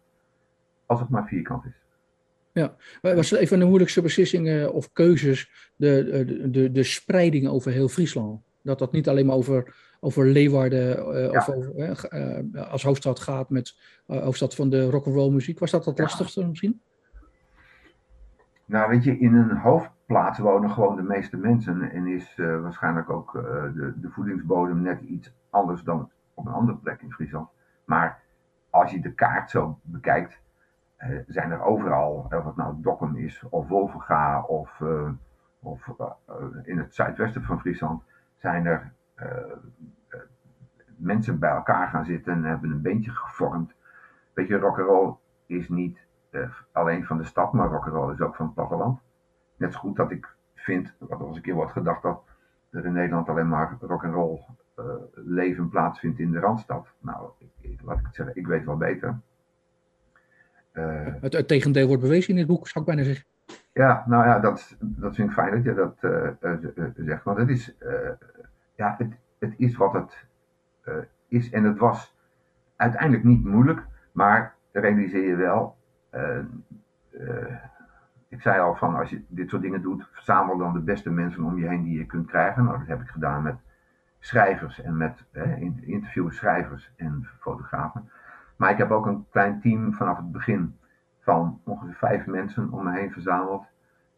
[0.85, 1.83] Als het maar vierkant is.
[2.51, 7.47] Ja, was het een van de moeilijkste beslissingen of keuzes, de, de, de, de spreiding
[7.47, 8.41] over heel Friesland?
[8.61, 12.13] Dat dat niet alleen maar over, over Leeuwarden uh, of over,
[12.53, 13.75] uh, als hoofdstad gaat met
[14.07, 15.59] uh, hoofdstad van de rock'n'roll muziek.
[15.59, 16.81] Was dat het lastigste misschien?
[18.65, 23.31] Nou, weet je, in een hoofdplaats wonen gewoon de meeste mensen en is waarschijnlijk ook
[23.33, 27.49] de, de voedingsbodem net iets anders dan op een andere plek in Friesland.
[27.85, 28.21] Maar
[28.69, 30.41] als je de kaart zo bekijkt,
[31.27, 34.81] zijn er overal, of het nou Dokkum is, of Wolvenga, of,
[35.59, 35.93] of
[36.63, 38.03] in het zuidwesten van Friesland,
[38.35, 38.93] zijn er
[40.97, 43.75] mensen bij elkaar gaan zitten en hebben een beentje gevormd.
[44.33, 46.07] Weet je, rock'n'roll is niet
[46.71, 48.99] alleen van de stad, maar rock'n'roll is ook van het platteland.
[49.55, 52.23] Net zo goed dat ik vind, wat eens een keer wordt gedacht, dat
[52.69, 54.41] er in Nederland alleen maar rock and roll
[55.13, 56.87] leven plaatsvindt in de Randstad.
[56.99, 57.29] Nou,
[57.61, 59.19] ik, laat ik het zeggen, ik weet wel beter.
[60.71, 63.25] het, het, tegendeel wordt bewezen in dit boek, zou ik bijna zeggen.
[63.73, 65.97] Ja, nou ja, dat, dat vind ik fijn dat je dat
[66.95, 67.23] zegt.
[67.23, 67.75] Want het is,
[68.75, 70.25] ja, het, het is wat het
[71.27, 71.49] is.
[71.49, 72.15] En het was
[72.75, 75.77] uiteindelijk niet moeilijk, maar realiseer je wel.
[76.15, 76.37] Uh,
[77.11, 77.55] uh,
[78.27, 81.43] ik zei al van als je dit soort dingen doet, verzamel dan de beste mensen
[81.43, 82.63] om je heen die je kunt krijgen.
[82.63, 83.55] Nou, dat heb ik gedaan met
[84.25, 88.09] schrijvers en met eh, interviews, schrijvers en fotografen.
[88.55, 90.77] Maar ik heb ook een klein team vanaf het begin
[91.19, 93.65] van ongeveer vijf mensen om me heen verzameld,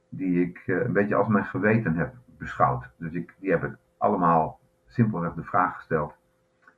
[0.10, 2.90] die ik een beetje als mijn geweten heb beschouwd.
[2.98, 6.18] Dus ik, die hebben allemaal simpelweg de vraag gesteld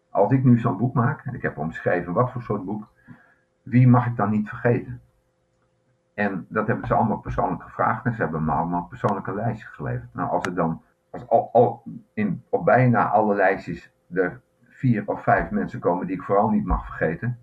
[0.09, 2.87] als ik nu zo'n boek maak, en ik heb omschreven wat voor soort boek,
[3.61, 5.01] wie mag ik dan niet vergeten?
[6.13, 10.13] En dat hebben ze allemaal persoonlijk gevraagd en ze hebben me allemaal persoonlijke lijstjes geleverd.
[10.13, 15.49] Nou, als er dan als al, in, op bijna alle lijstjes er vier of vijf
[15.49, 17.39] mensen komen die ik vooral niet mag vergeten,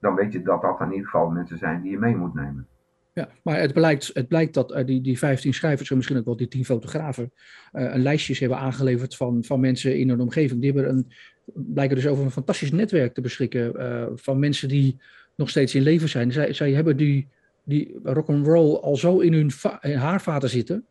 [0.00, 2.66] dan weet je dat dat in ieder geval mensen zijn die je mee moet nemen.
[3.14, 6.24] Ja, maar het blijkt, het blijkt dat uh, die, die 15 schrijvers en misschien ook
[6.24, 7.32] wel die 10 fotografen
[7.72, 10.60] uh, een lijstjes hebben aangeleverd van, van mensen in hun omgeving.
[10.60, 11.12] Die hebben een,
[11.54, 15.00] blijken dus over een fantastisch netwerk te beschikken uh, van mensen die
[15.34, 16.32] nog steeds in leven zijn.
[16.32, 17.28] Zij, zij hebben die,
[17.64, 20.86] die rock and roll al zo in hun in haarvaten zitten.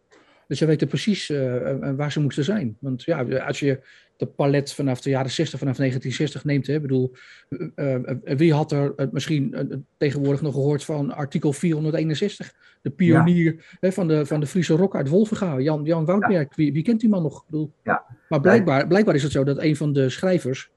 [0.51, 1.27] Dus ze weten precies
[1.95, 2.77] waar ze moeten zijn.
[2.79, 3.79] Want ja, als je
[4.17, 6.67] de palet vanaf de jaren 60, vanaf 1960 neemt.
[6.67, 6.79] Hè?
[6.79, 7.15] Bedoel,
[7.75, 9.55] uh, wie had er misschien
[9.97, 12.53] tegenwoordig nog gehoord van artikel 461?
[12.81, 16.55] De pionier hè, van, de, van de Friese rock uit Wolvenga, Jan, Jan Woutberg.
[16.55, 17.41] Wie, wie, kent die man nog?
[17.41, 18.05] Ik bedoel, ja.
[18.29, 20.71] Maar blijkbaar, blijkbaar is het zo dat een van de schrijvers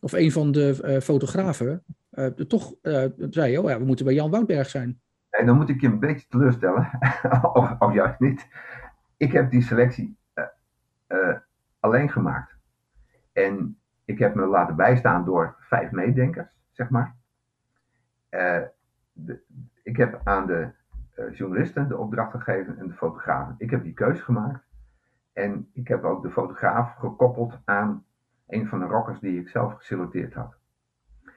[0.00, 1.82] of een van de fotografen
[2.48, 2.74] toch
[3.30, 5.00] zei, oh ja, we moeten bij Jan Woutberg zijn.
[5.30, 6.90] En dan moet ik je een beetje teleurstellen,
[7.52, 8.46] of, of juist niet.
[9.16, 10.18] Ik heb die selectie
[11.80, 12.56] alleen gemaakt.
[13.32, 17.16] En ik heb me laten bijstaan door vijf meedenkers, zeg maar.
[19.12, 19.42] De,
[19.82, 20.70] ik heb aan de
[21.32, 23.54] journalisten de opdracht gegeven en de fotografen.
[23.58, 24.64] Ik heb die keuze gemaakt.
[25.32, 28.04] En ik heb ook de fotograaf gekoppeld aan
[28.46, 30.56] een van de rockers die ik zelf geselecteerd had.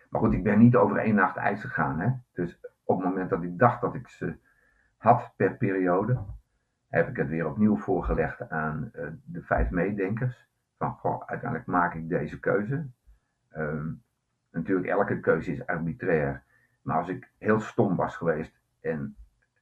[0.10, 2.00] Maar goed, ik ben niet over één nacht ijs gegaan.
[2.00, 2.10] Hè?
[2.34, 4.38] Dus op het moment dat ik dacht dat ik ze
[4.98, 6.20] had per periode,
[6.90, 10.48] heb ik het weer opnieuw voorgelegd aan uh, de vijf meedenkers
[10.78, 12.88] van goh, uiteindelijk maak ik deze keuze.
[13.58, 14.04] Um,
[14.52, 16.44] natuurlijk, elke keuze is arbitrair.
[16.82, 19.16] Maar als ik heel stom was geweest en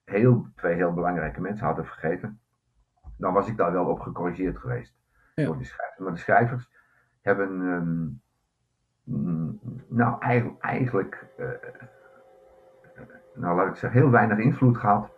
[0.05, 2.39] heel, twee heel belangrijke mensen hadden vergeten,
[3.17, 4.95] dan was ik daar wel op gecorrigeerd geweest
[5.35, 5.45] ja.
[5.45, 5.99] door de schrijvers.
[5.99, 6.71] Maar de schrijvers
[7.21, 8.21] hebben, um,
[9.87, 11.49] nou eigenlijk, eigenlijk uh,
[13.33, 15.16] nou laat ik zeggen, heel weinig invloed gehad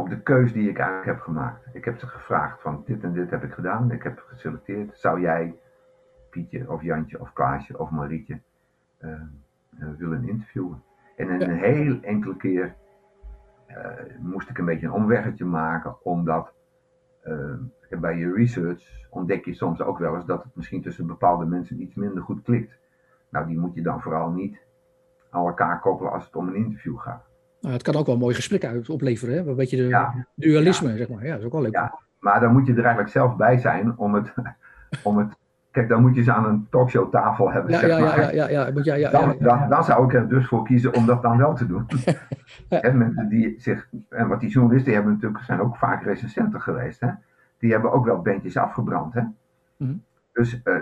[0.00, 1.66] op de keus die ik eigenlijk heb gemaakt.
[1.72, 3.90] Ik heb ze gevraagd van dit en dit heb ik gedaan.
[3.90, 4.98] Ik heb geselecteerd.
[4.98, 5.54] Zou jij
[6.30, 8.40] Pietje of Jantje of Klaasje of Marietje
[9.00, 9.10] uh,
[9.78, 10.82] uh, willen interviewen?
[11.16, 12.74] En een, heel enkele keer
[13.68, 13.76] uh,
[14.18, 16.52] moest ik een beetje een omweggetje maken, omdat
[18.00, 21.82] bij je research ontdek je soms ook wel eens dat het misschien tussen bepaalde mensen
[21.82, 22.78] iets minder goed klikt.
[23.28, 24.60] Nou, die moet je dan vooral niet
[25.30, 27.29] aan elkaar koppelen als het om een interview gaat.
[27.60, 29.50] Nou, het kan ook wel een mooi gesprek uit opleveren, hè?
[29.50, 31.24] een beetje de dualisme, zeg maar.
[31.24, 31.72] Ja, dat is ook wel leuk.
[31.72, 34.32] Ja, maar dan moet je er eigenlijk zelf bij zijn om het,
[35.02, 35.38] om het
[35.70, 37.72] Kijk, dan moet je ze aan een talkshowtafel hebben.
[37.72, 38.18] Ja, zeg ja, maar.
[38.18, 41.06] ja, ja, ja, ja, ja, dan, dan, dan, zou ik er dus voor kiezen om
[41.06, 41.86] dat dan wel te doen.
[42.68, 47.00] en mensen die zich, en wat die journalisten hebben natuurlijk, zijn ook vaak recensenten geweest.
[47.00, 47.08] Hè?
[47.58, 49.14] Die hebben ook wel bandjes afgebrand.
[49.14, 49.22] Hè?
[49.76, 49.94] Mhm.
[50.32, 50.74] Dus uh,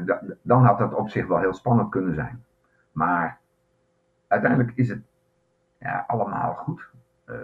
[0.43, 2.45] dan had dat op zich wel heel spannend kunnen zijn.
[2.93, 3.39] Maar
[4.27, 5.03] uiteindelijk is het
[5.79, 6.83] ja, allemaal goed
[7.27, 7.35] uh,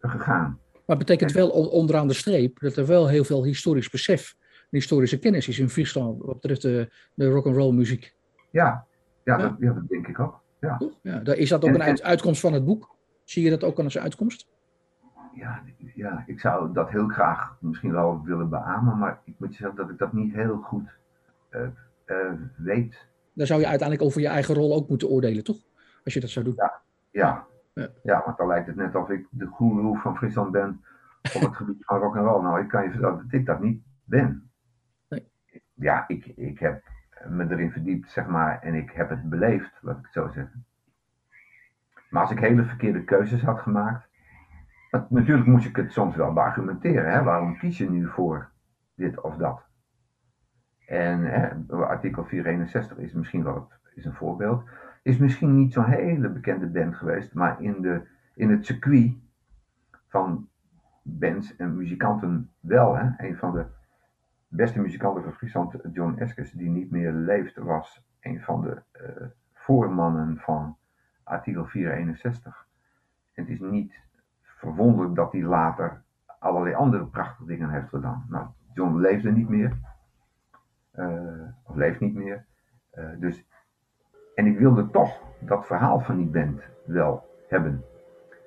[0.00, 0.58] gegaan.
[0.72, 4.34] Maar het betekent wel onderaan de streep dat er wel heel veel historisch besef,
[4.70, 8.14] historische kennis is in Friesland wat betreft de, de rock and roll muziek.
[8.50, 8.86] Ja,
[9.24, 9.42] ja, ja.
[9.42, 10.40] Dat, ja dat, denk ik ook.
[10.60, 10.80] Ja.
[11.02, 12.96] Ja, is dat ook een uitkomst van het boek?
[13.24, 14.46] Zie je dat ook als uitkomst?
[15.34, 15.62] Ja,
[15.94, 19.76] ja, ik zou dat heel graag misschien wel willen beamen, maar ik moet je zeggen
[19.76, 20.88] dat ik dat niet heel goed
[21.50, 21.60] uh,
[22.06, 22.16] uh,
[22.56, 23.06] weet.
[23.32, 25.56] Dan zou je uiteindelijk over je eigen rol ook moeten oordelen, toch?
[26.04, 26.54] Als je dat zou doen.
[26.56, 27.88] Ja, ja, ja.
[28.02, 30.84] ja, want dan lijkt het net of ik de goeroe van Friesland ben
[31.34, 32.42] op het gebied van rock and roll.
[32.42, 34.50] Nou, ik kan je vertellen dat ik dat niet ben.
[35.08, 35.30] Nee.
[35.74, 36.82] Ja, ik, ik heb
[37.28, 40.66] me erin verdiept, zeg maar, en ik heb het beleefd, laat ik het zo zeggen.
[42.10, 44.08] Maar als ik hele verkeerde keuzes had gemaakt,
[45.08, 47.12] natuurlijk moest ik het soms wel argumenteren.
[47.12, 47.22] Hè?
[47.22, 48.50] Waarom kies je nu voor
[48.94, 49.62] dit of dat?
[50.86, 54.64] En hè, artikel 461 is misschien wel is een voorbeeld
[55.02, 59.12] is misschien niet zo'n hele bekende band geweest, maar in, de, in het circuit
[60.08, 60.48] van
[61.02, 62.96] bands en muzikanten wel.
[62.96, 63.10] Hè?
[63.16, 63.64] Een van de
[64.48, 69.26] beste muzikant van Friesland, John Eskes, die niet meer leeft, was een van de uh,
[69.52, 70.76] voormannen van
[71.22, 72.66] artikel 461.
[73.34, 74.00] En het is niet
[74.42, 76.02] verwonderlijk dat hij later
[76.38, 78.26] allerlei andere prachtige dingen heeft gedaan.
[78.28, 79.76] Nou, John leefde niet meer.
[80.94, 82.44] Uh, of leeft niet meer.
[82.94, 83.44] Uh, dus,
[84.34, 87.84] en ik wilde toch dat verhaal van die band wel hebben.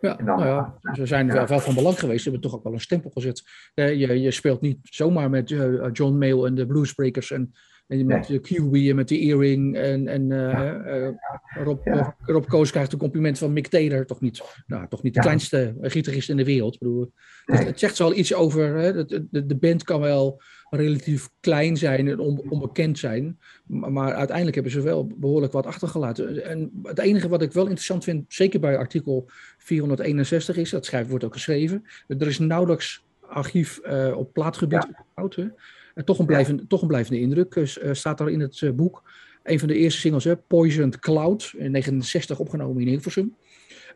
[0.02, 1.48] Ja, dan, nou ja, ze zijn ja.
[1.48, 2.24] wel van belang geweest.
[2.24, 3.44] Ze hebben toch ook wel een stempel gezet.
[3.74, 7.54] je, je speelt niet zomaar met uh, John Mayle en de Bluesbreakers en
[7.88, 8.40] en met nee.
[8.40, 9.76] de QB en met de earring.
[9.76, 12.16] En, en uh, uh, Rob, ja.
[12.20, 14.06] Rob Koos krijgt een compliment van Mick Taylor.
[14.06, 16.78] Toch niet, nou, toch niet de kleinste gitarist in de wereld.
[16.78, 17.12] Bedoel,
[17.46, 17.58] nee.
[17.58, 18.76] het, het, zegt wel iets over.
[18.76, 20.42] Hè, de, de, de, band kan wel
[20.76, 23.40] relatief klein zijn en on, onbekend zijn.
[23.66, 26.46] Maar, uiteindelijk hebben ze wel behoorlijk wat achtergelaten.
[26.46, 31.08] En het enige wat ik wel interessant vind, zeker bij artikel 461, is dat schrijf,
[31.08, 31.86] wordt ook geschreven.
[32.08, 34.88] Er is nauwelijks archief uh, op plaatgebied.
[35.16, 35.52] Ja.
[35.96, 39.04] En toch een blijvende, toch een blijvende indruk uh, staat er in het uh, boek.
[39.44, 43.36] Een van de eerste singles, hè, Poisoned Cloud, in 1969 opgenomen in Hilversum.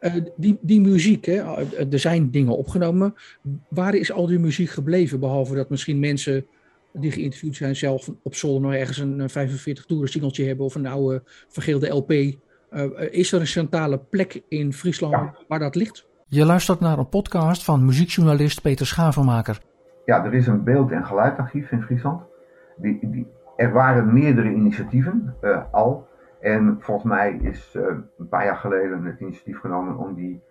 [0.01, 1.35] Uh, die, die muziek, hè,
[1.91, 3.13] er zijn dingen opgenomen.
[3.69, 5.19] Waar is al die muziek gebleven?
[5.19, 6.45] Behalve dat misschien mensen
[6.93, 10.87] die geïnterviewd zijn zelf op zolder nog ergens een 45 toeren singeltje hebben of een
[10.87, 12.11] oude vergeelde LP.
[13.11, 15.35] is er een centrale plek in Friesland ja.
[15.47, 16.07] waar dat ligt?
[16.27, 19.59] Je luistert naar een podcast van muziekjournalist Peter Schavenmaker
[20.09, 22.21] ja, er is een beeld- en geluidarchief in Friesland.
[22.75, 26.07] Die, die, er waren meerdere initiatieven uh, al.
[26.39, 27.83] En volgens mij is uh,
[28.17, 30.41] een paar jaar geleden het initiatief genomen om die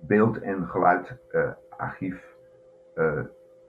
[0.00, 2.36] beeld- en geluidarchief
[2.94, 3.20] uh,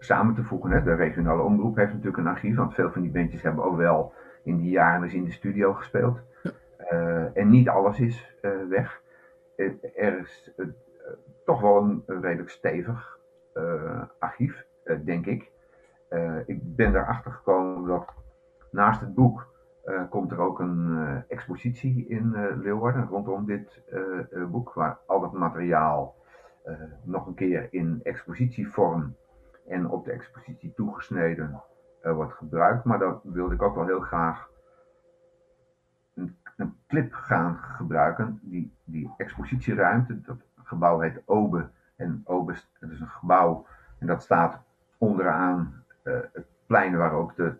[0.04, 0.72] samen te voegen.
[0.72, 0.84] Hè.
[0.84, 4.14] De regionale omroep heeft natuurlijk een archief, want veel van die bandjes hebben ook wel
[4.44, 6.20] in die jaren dus in de studio gespeeld.
[7.34, 8.36] en niet alles is
[8.70, 9.02] weg.
[9.96, 10.54] er is
[11.46, 13.20] toch wel een, redelijk stevig
[14.20, 14.66] archief.
[14.84, 15.52] Eh, denk ik.
[16.10, 18.14] Eh, ik ben erachter gekomen dat
[18.72, 19.52] naast het boek
[20.10, 23.82] komt er ook een expositie in Leeuwarden rondom dit
[24.52, 26.16] boek, waar al dat materiaal
[27.04, 29.16] nog een keer in expositievorm
[29.68, 31.62] en op de expositie toegesneden
[32.02, 32.84] wordt gebruikt.
[32.84, 34.50] Maar dan wilde ik ook wel heel graag
[36.16, 36.38] een,
[36.88, 38.40] clip gaan gebruiken.
[38.42, 41.70] Die, die expositieruimte, dat gebouw heet Obe.
[41.96, 43.66] En Obe, het is een gebouw
[44.00, 44.62] en dat staat
[44.98, 47.56] onderaan uh, het plein waar ook de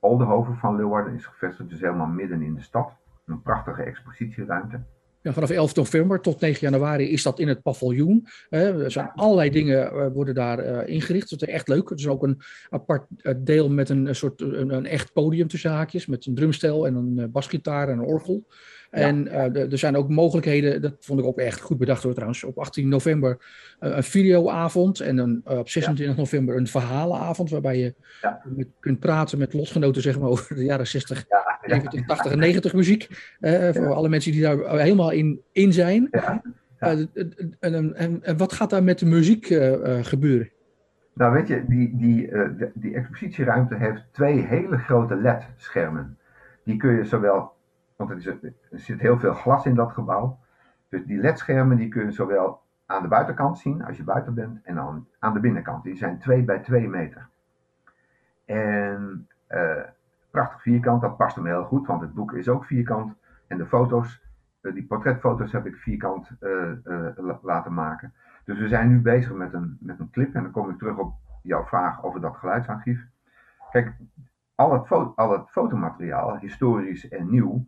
[0.00, 2.92] Oldenhoven van Leeuwarden is gevestigd, dus helemaal midden in de stad.
[3.26, 4.80] Een prachtige expositieruimte.
[5.22, 8.26] Vanaf 11 november tot 9 januari is dat in het paviljoen.
[8.48, 11.30] er zijn allerlei dingen uh, worden daar uh, ingericht.
[11.30, 11.88] Dat is echt leuk.
[11.88, 16.06] Het is ook een apart uh, deel met een, soort een, echt podium tussen haakjes.
[16.06, 18.46] Met een drumstel en een basgitaar en een orgel.
[18.90, 22.44] En uh, er zijn ook mogelijkheden, dat vond ik ook echt goed bedacht hoor trouwens,
[22.44, 23.36] op 18 november
[23.80, 26.20] uh, een videoavond en een, uh, op 26 ja.
[26.20, 28.42] november een verhalenavond waarbij je ja.
[28.44, 31.58] met, kunt praten met lotgenoten zeg maar, over de jaren 60, ja.
[31.62, 33.08] 70, 80 en 90 muziek.
[33.72, 36.10] voor alle mensen die daar helemaal in, in zijn.
[36.78, 37.10] En,
[37.60, 39.46] en, en, en, wat gaat daar met de muziek
[40.02, 40.50] gebeuren?
[41.14, 42.30] Nou weet je, die, die,
[42.74, 46.18] die expositieruimte heeft twee hele grote LED-schermen.
[46.64, 47.52] Die kun je zowel
[48.06, 48.38] want er,
[48.70, 50.38] er, zit heel veel glas in dat gebouw.
[50.88, 54.62] Dus die ledschermen die kun je zowel aan de buitenkant zien als je buiten bent
[54.62, 55.84] en dan aan de binnenkant.
[55.84, 57.28] Die zijn 2 bij 2 meter.
[58.44, 59.82] En uh,
[60.30, 63.14] prachtig vierkant, dat past hem heel goed, want het boek is ook vierkant.
[63.46, 64.22] En de foto's,
[64.62, 68.14] uh, die portretfoto's heb ik vierkant uh, laten maken.
[68.44, 70.96] Dus we zijn nu bezig met een, met een clip en dan kom ik terug
[70.96, 73.06] op jouw vraag over dat geluidsarchief.
[73.70, 73.96] Kijk,
[74.54, 77.66] al het, al het fotomateriaal, historisch en nieuw,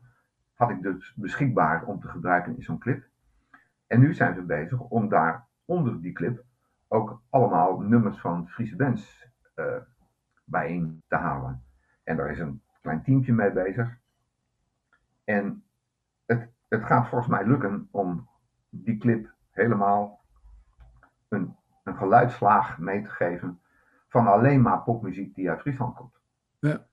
[0.54, 3.04] had ik dus beschikbaar om te gebruiken in zo'n clip.
[3.86, 6.44] En nu zijn we bezig om daar onder die clip
[6.88, 9.76] ook allemaal nummers van Friese bands uh,
[10.44, 11.64] bijeen te halen.
[12.04, 13.98] En daar is een klein teampje mee bezig.
[15.24, 15.64] En
[16.24, 18.28] het, het gaat volgens mij lukken om
[18.68, 20.20] die clip helemaal
[21.28, 23.60] een, een geluidslaag mee te geven
[24.08, 26.20] van alleen maar popmuziek die uit Friesland komt.
[26.58, 26.86] Ja.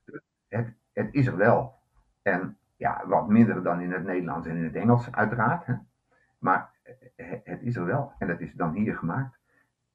[0.48, 1.80] Het, het is er wel.
[2.22, 5.66] En ja, wat minder dan in het Nederlands en in het Engels, uiteraard.
[5.66, 5.74] Hè.
[6.38, 6.72] Maar
[7.44, 8.14] het is er wel.
[8.18, 9.40] En dat is dan hier gemaakt.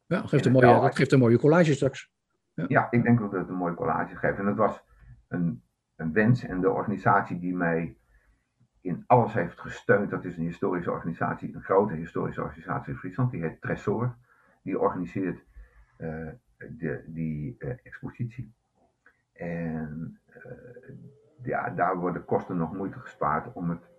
[0.06, 2.12] Ja, dat geeft, een mooie, dat geeft een mooie collage straks.
[2.54, 2.64] Ja.
[2.68, 4.38] ja, ik denk dat het een mooie collage geeft.
[4.38, 4.84] En dat was
[5.28, 5.62] een,
[5.96, 6.44] een wens.
[6.44, 7.96] En de organisatie die mij
[8.80, 13.30] in alles heeft gesteund, dat is een historische organisatie, een grote historische organisatie in Friesland,
[13.30, 14.16] die heet Tresor.
[14.62, 15.44] Die organiseert
[15.98, 18.54] uh, de, die uh, expositie.
[19.32, 20.52] En uh,
[21.44, 23.90] ja, daar worden kosten nog moeite gespaard om het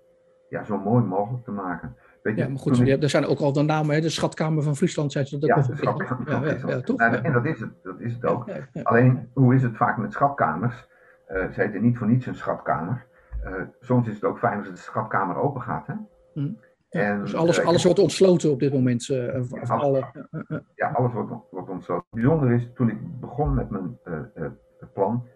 [0.49, 1.95] ja, zo mooi mogelijk te maken.
[2.23, 3.03] Weet je, ja, maar goed, ik...
[3.03, 5.55] er zijn ook al de namen, hè, de schatkamer van Friesland, zijn ze dat ja,
[5.55, 6.99] de schatkamer ja, ja, ja, toch?
[6.99, 8.49] En, en, dat is het, dat is het ook.
[8.83, 10.87] Alleen, hoe is het vaak met schatkamers?
[11.29, 13.05] Uh, ze heten niet voor niets een schatkamer.
[13.45, 15.87] Uh, soms is het ook fijn als de schatkamer open gaat.
[15.87, 15.93] Hè?
[16.33, 16.49] Hm.
[16.89, 19.07] En, dus alles, alles wordt ontsloten op dit moment.
[19.09, 20.03] Uh, alles, alle...
[20.75, 22.05] ja, alles wordt, wordt ontsloten.
[22.11, 23.99] Bijzonder is, toen ik begon met mijn
[24.93, 25.27] plan,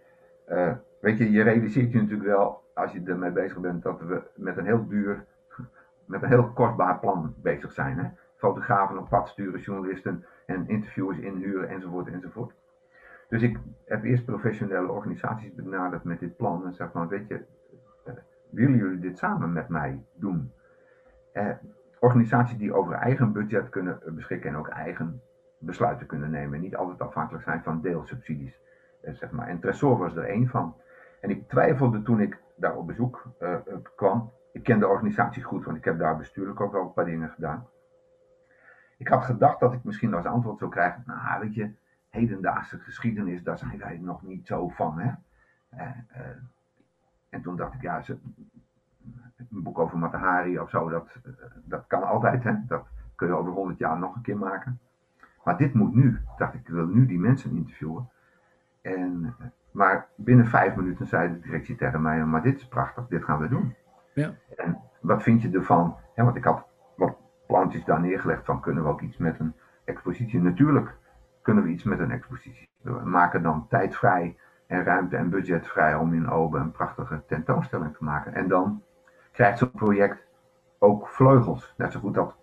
[0.99, 4.57] weet je, je realiseert je natuurlijk wel, als je ermee bezig bent, dat we met
[4.57, 5.25] een heel duur
[6.09, 7.97] met een heel kostbaar plan bezig zijn.
[7.97, 8.09] Hè?
[8.35, 12.53] Fotografen op pad sturen, journalisten en interviewers inhuren enzovoort enzovoort.
[13.27, 17.45] Dus ik heb eerst professionele organisaties benaderd met dit plan en zeg van, weet je,
[18.07, 18.13] uh,
[18.49, 20.51] willen jullie dit samen met mij doen?
[21.33, 21.49] Uh,
[21.99, 25.21] organisaties die over eigen budget kunnen beschikken en ook eigen
[25.57, 26.53] besluiten kunnen nemen.
[26.53, 28.59] En niet altijd afhankelijk zijn van deelsubsidies.
[29.01, 29.47] Uh, zeg maar.
[29.47, 30.75] En Tresor was er één van.
[31.21, 33.27] En ik twijfelde toen ik daar op bezoek
[33.95, 37.05] kwam ik ken de organisatie goed, want ik heb daar bestuurlijk ook wel een paar
[37.05, 37.67] dingen gedaan.
[38.97, 41.71] Ik had gedacht dat ik misschien als antwoord zou krijgen, nou weet je,
[42.09, 44.99] hedendaagse geschiedenis, daar zijn wij nog niet zo van.
[44.99, 45.11] Hè?
[45.69, 46.37] Eh, eh,
[47.29, 48.17] en toen dacht ik, ja, ze,
[49.37, 51.09] een boek over Matahari of zo, dat,
[51.63, 52.43] dat kan altijd.
[52.43, 52.53] Hè?
[52.67, 54.79] Dat kun je over honderd jaar nog een keer maken.
[55.43, 56.21] Maar dit moet nu.
[56.37, 58.09] dacht ik, ik wil nu die mensen interviewen.
[58.81, 59.35] En,
[59.71, 63.39] maar binnen vijf minuten zei de directie tegen mij, maar dit is prachtig, dit gaan
[63.39, 63.75] we doen.
[64.13, 64.33] Ja.
[64.57, 65.97] En wat vind je ervan?
[66.15, 66.65] want ik had
[66.95, 67.17] wat
[67.47, 69.53] plantjes daar neergelegd van kunnen we ook iets met een
[69.83, 70.41] expositie.
[70.41, 70.95] Natuurlijk
[71.41, 72.69] kunnen we iets met een expositie.
[72.81, 77.21] We maken dan tijd vrij en ruimte en budget vrij om in Obe een prachtige
[77.27, 78.33] tentoonstelling te maken.
[78.33, 78.83] En dan
[79.31, 80.27] krijgt zo'n project
[80.77, 81.73] ook vleugels.
[81.77, 82.35] Net zo goed dat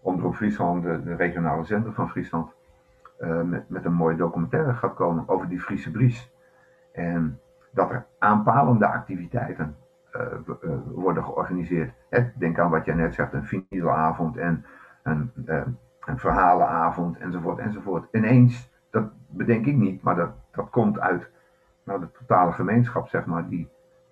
[0.00, 2.52] Omroep Friesland, de, de regionale zender van Friesland,
[3.20, 6.33] uh, met, met een mooie documentaire gaat komen over die Friese Bries.
[6.94, 7.40] En
[7.72, 9.76] dat er aanpalende activiteiten
[10.14, 11.92] eh, eh, worden georganiseerd.
[12.38, 14.64] Denk aan wat jij net zegt, een vinylavond en
[15.02, 15.62] een, eh,
[16.04, 18.08] een verhalenavond enzovoort enzovoort.
[18.12, 21.30] Ineens, dat bedenk ik niet, maar dat, dat komt uit
[21.84, 23.68] nou, de totale gemeenschap, zeg maar, die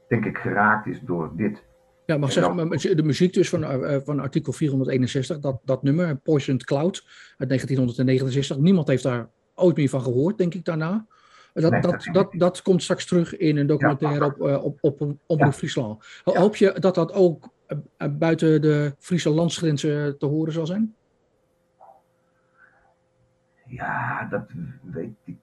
[0.09, 1.65] denk ik geraakt is door dit.
[2.07, 3.65] Ja, mag zeggen, de muziek dus van,
[4.05, 7.07] van artikel 461, dat, dat nummer, Poisoned Cloud
[7.37, 11.07] uit 1969, niemand heeft daar ooit meer van gehoord, denk ik daarna.
[11.53, 15.39] Dat, dat, dat, dat, komt straks terug in een documentaire op, uh, op, op, op
[15.39, 15.53] ja.
[15.53, 16.05] Friesland.
[16.25, 20.95] Hoop je dat dat ook uh, buiten de Friese landsgrenzen te horen zal zijn?
[23.67, 24.51] Ja, dat
[24.83, 25.37] weet ik.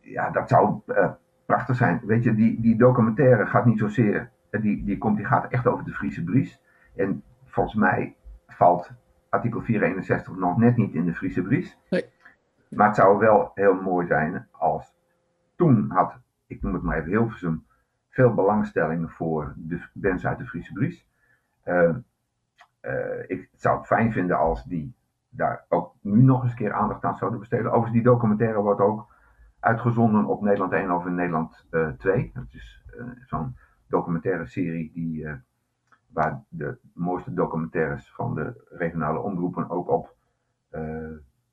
[0.00, 1.10] Ja, dat zou uh,
[1.46, 2.00] prachtig zijn.
[2.04, 4.30] Weet je, die, die documentaire gaat niet zozeer.
[4.50, 6.60] Die, die, komt, die gaat echt over de Friese Bries.
[6.96, 8.14] En volgens mij
[8.46, 8.90] valt
[9.28, 11.76] artikel 461 nog net niet in de Friese Bries.
[11.90, 12.04] Nee.
[12.68, 14.92] Maar het zou wel heel mooi zijn als
[15.58, 17.66] toen had, ik noem het maar even Hilversum,
[18.08, 21.06] veel belangstelling voor de bands uit de Friese Bries.
[21.64, 21.96] Uh,
[23.26, 24.94] ik zou het fijn vinden als die
[25.28, 27.66] daar ook nu nog eens keer aandacht aan zouden besteden.
[27.66, 29.14] Overigens, die documentaire wordt ook
[29.60, 31.66] uitgezonden op Nederland 1 of in Nederland
[31.98, 32.30] 2.
[32.34, 33.56] Dat is uh, zo'n
[33.86, 35.26] documentaire serie die,
[36.06, 40.16] waar de mooiste documentaires van de regionale omroepen ook op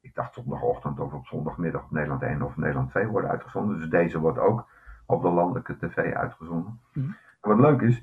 [0.05, 3.77] ik dacht zondagochtend of op zondagmiddag op Nederland 1 of Nederland 2 worden uitgezonden.
[3.79, 4.67] Dus deze wordt ook
[5.05, 6.79] op de landelijke tv uitgezonden.
[6.93, 7.11] Mhm.
[7.41, 7.97] wat leuk is,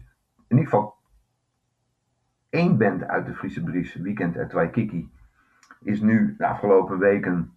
[0.48, 0.96] in ieder geval
[2.48, 5.11] één band uit de Friese Bries, Weekend at Waikiki,
[5.80, 7.57] is nu de afgelopen weken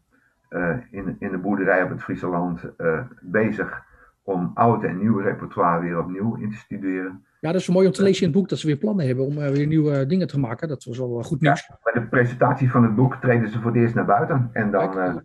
[0.49, 3.84] uh, in, in de boerderij op het Friese land uh, bezig
[4.25, 7.25] om oud en nieuw repertoire weer opnieuw in te studeren.
[7.39, 9.25] Ja, dat is mooi om te lezen in het boek dat ze weer plannen hebben
[9.25, 10.67] om uh, weer nieuwe dingen te maken.
[10.67, 11.67] Dat was wel goed nieuws.
[11.67, 14.49] Ja, bij de presentatie van het boek treden ze voor het eerst naar buiten.
[14.53, 15.15] En dan, uh,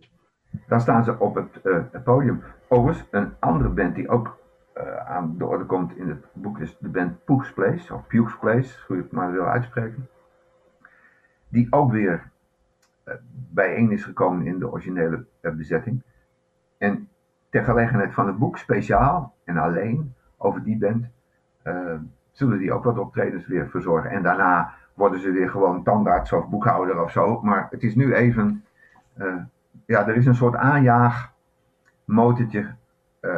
[0.67, 2.41] dan staan ze op het, uh, het, podium.
[2.67, 4.39] Overigens, een andere band die ook
[5.07, 7.93] aan de orde komt in het boek is de band Poeks Place.
[7.93, 10.07] Of Pukes Place, hoe je het maar wil uitspreken.
[11.47, 12.31] Die ook weer
[13.49, 16.03] bijeen is gekomen in de originele bezetting.
[16.77, 17.09] En
[17.51, 21.05] ter gelegenheid van het boek speciaal en alleen over die band
[21.63, 21.93] uh,
[22.31, 24.09] zullen die ook wat optredens weer verzorgen.
[24.09, 27.41] En daarna worden ze weer gewoon tandarts of boekhouder of zo.
[27.41, 28.65] Maar het is nu even,
[29.17, 29.35] uh,
[29.85, 32.75] ja, er is een soort aanjaagmotortje
[33.21, 33.37] uh,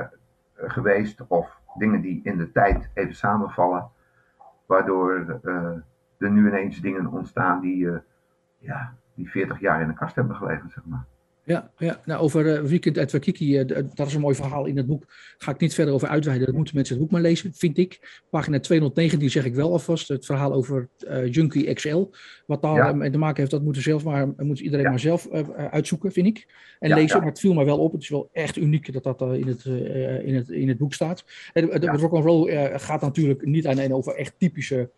[0.56, 1.24] geweest.
[1.28, 3.90] Of dingen die in de tijd even samenvallen.
[4.66, 5.40] Waardoor
[6.18, 7.90] er nu ineens dingen ontstaan die,
[8.58, 11.06] ja, die 40 jaar in de kast hebben gelegen, zeg maar.
[11.46, 12.02] Ja, ja.
[12.06, 15.04] Nou, over uh, Weekend at Wakiki, uh, dat is een mooi verhaal in het boek.
[15.38, 16.46] Ga ik niet verder over uitweiden.
[16.46, 18.22] Dat moeten mensen het boek maar lezen, vind ik.
[18.30, 20.08] Pagina 219 zeg ik wel alvast.
[20.08, 22.10] Het verhaal over uh, Junkie XL.
[22.46, 23.10] Wat daar ja.
[23.10, 24.90] te maken heeft, dat moet, zelf maar, moet iedereen ja.
[24.90, 25.30] maar zelf
[25.72, 26.46] uitzoeken, vind ik.
[26.80, 27.18] En ja, lezen.
[27.18, 27.92] Maar het viel mij wel op.
[27.92, 29.66] Het is wel echt uniek dat dat in, het,
[30.26, 31.26] in, het, in het boek staat.
[31.54, 34.90] En, de Rock and Roll gaat natuurlijk niet alleen over echt typische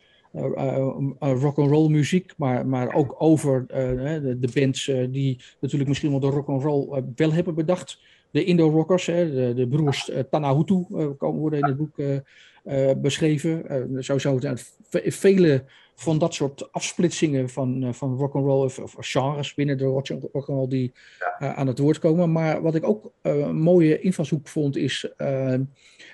[1.20, 6.20] rock and roll muziek, maar, maar ook over de, de, bands die natuurlijk misschien wel
[6.20, 8.00] de rock and roll wel hebben bedacht.
[8.32, 10.86] De Indo-rockers, de, de broers Tanahutu
[11.20, 11.96] worden in het boek
[13.02, 13.64] beschreven.
[14.90, 15.64] het vele
[15.96, 20.12] van dat soort afsplitsingen van, van rock and roll of, of, genres binnen de rock
[20.12, 20.94] and roll die
[21.40, 22.32] uh, aan het woord komen.
[22.32, 25.10] Maar wat ik ook uh, een mooie invalshoek vond is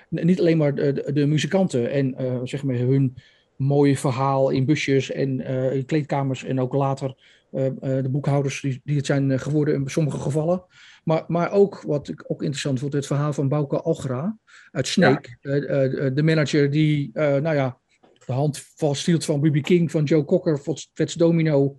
[0.09, 3.15] niet alleen maar de, de muzikanten en zeg maar hun
[3.61, 5.39] mooie verhaal in busjes en
[5.73, 10.63] in kleedkamers en ook later de boekhouders die, die het zijn geworden in sommige gevallen.
[11.03, 14.37] Maar, maar ook, wat ik ook interessant vond, het verhaal van Bouke Algra
[14.71, 15.37] uit Snake.
[15.41, 16.09] Ja.
[16.09, 17.79] de manager die, nou ja,
[18.25, 19.61] de hand vasthield van B.B.
[19.61, 20.57] King, van Joe Cocker,
[20.93, 21.75] Fats Domino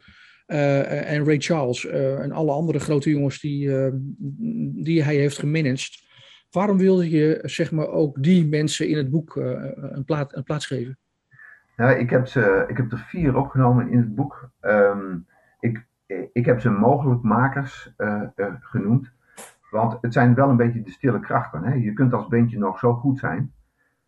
[0.47, 3.89] uh, en Ray Charles uh, en alle andere grote jongens die, uh,
[4.83, 6.01] die hij heeft gemanaged.
[6.51, 10.66] Waarom wilde je zeg maar, ook die mensen in het boek een, plaat, een plaats
[10.66, 10.99] geven?
[11.76, 14.50] Nou, ik, heb ze, ik heb er vier opgenomen in het boek.
[14.60, 15.26] Um,
[15.60, 15.86] ik,
[16.32, 17.94] ik heb ze mogelijkmakers
[18.60, 19.12] genoemd.
[19.70, 21.64] Want het zijn wel een beetje de stille krachten.
[21.64, 21.74] Hè?
[21.74, 23.52] Je kunt als bandje nog zo goed zijn.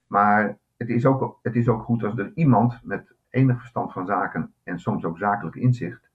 [0.07, 4.07] Maar het is, ook, het is ook goed als er iemand met enig verstand van
[4.07, 6.11] zaken en soms ook zakelijk inzicht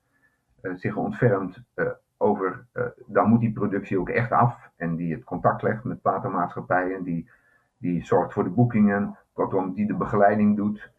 [0.61, 1.87] uh, zich ontfermt uh,
[2.17, 6.01] over, uh, dan moet die productie ook echt af en die het contact legt met
[6.01, 7.29] platenmaatschappijen, die,
[7.77, 10.91] die zorgt voor de boekingen, kortom, die de begeleiding doet.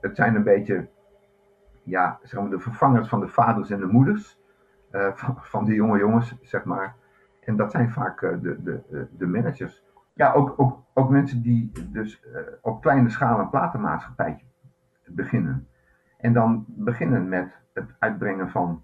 [0.00, 0.88] het zijn een beetje
[1.82, 4.38] ja, zeg maar de vervangers van de vaders en de moeders
[4.90, 6.94] van, van de jonge jongens, zeg maar.
[7.40, 9.84] En dat zijn vaak de, de, de managers.
[10.14, 12.22] Ja, ook, ook, ook mensen die dus
[12.60, 14.46] op kleine schaal een platenmaatschappijtje
[15.06, 15.68] beginnen.
[16.18, 18.82] En dan beginnen met het uitbrengen van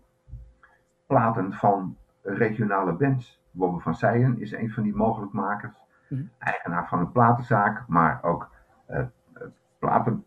[1.06, 3.42] platen van regionale bands.
[3.50, 5.86] Bobbe van Seijen is een van die mogelijkmakers.
[6.08, 6.30] Mm.
[6.38, 8.50] Eigenaar van een platenzaak, maar ook
[9.78, 10.24] platen,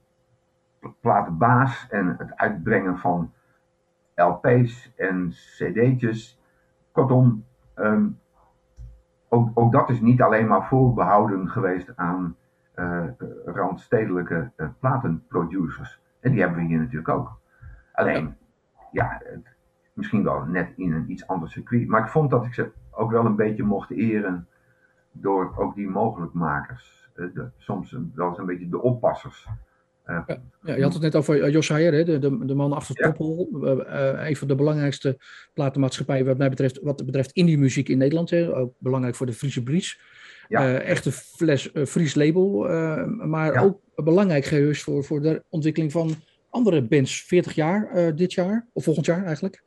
[0.99, 3.31] platenbaas en het uitbrengen van
[4.15, 6.39] LP's en CD'tjes.
[6.91, 7.45] Kortom,
[7.75, 8.19] um,
[9.29, 12.35] ook, ook dat is niet alleen maar voorbehouden geweest aan
[12.75, 13.03] uh,
[13.45, 15.99] randstedelijke uh, platenproducers.
[16.19, 17.39] En die hebben we hier natuurlijk ook.
[17.93, 18.35] Alleen,
[18.91, 19.21] ja,
[19.93, 21.87] misschien wel net in een iets ander circuit.
[21.87, 24.47] Maar ik vond dat ik ze ook wel een beetje mocht eren
[25.11, 27.00] door ook die mogelijkmakers.
[27.13, 29.47] De, soms wel eens een beetje de oppassers.
[30.05, 30.25] Ja,
[30.63, 33.11] ja, je had het net over Jos Heijer, hè, de, de, de man achter ja.
[33.11, 33.49] Tophol.
[33.53, 35.17] Uh, een van de belangrijkste
[35.53, 38.29] platenmaatschappijen wat mij betreft, wat betreft indie muziek in Nederland.
[38.29, 39.99] Hè, ook belangrijk voor de Friese Bries.
[40.47, 40.67] Ja.
[40.67, 42.67] Uh, echt een fles, Fries label.
[43.27, 46.11] maar ook belangrijk geweest voor, voor de ontwikkeling van
[46.49, 47.23] andere bands.
[47.23, 49.63] 40 jaar dit jaar, of volgend jaar eigenlijk.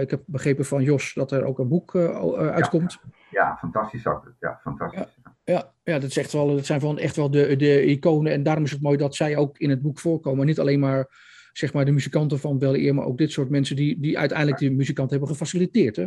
[0.00, 1.96] ik heb begrepen van Jos dat er ook een boek
[2.36, 2.98] uitkomt.
[3.30, 4.02] Ja, fantastisch.
[4.40, 5.19] Ja, fantastisch.
[5.50, 8.32] Ja, ja dat, is echt wel, dat zijn van echt wel de, de iconen.
[8.32, 10.46] En daarom is het mooi dat zij ook in het boek voorkomen.
[10.46, 11.06] Niet alleen maar,
[11.52, 14.58] zeg maar de muzikanten van Wel Eer, maar ook dit soort mensen die, die uiteindelijk
[14.58, 15.96] die muzikanten hebben gefaciliteerd.
[15.96, 16.06] Hè?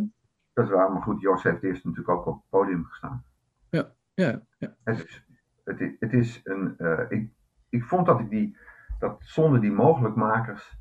[0.54, 3.24] Dat is waar, maar goed, Jos heeft eerst natuurlijk ook op het podium gestaan.
[3.70, 4.42] Ja, ja.
[4.58, 4.76] ja.
[4.84, 5.26] Het, is,
[5.64, 6.76] het, is, het is een.
[6.78, 7.30] Uh, ik,
[7.70, 8.58] ik vond dat ik die.
[9.00, 10.78] dat zonder die mogelijkmakers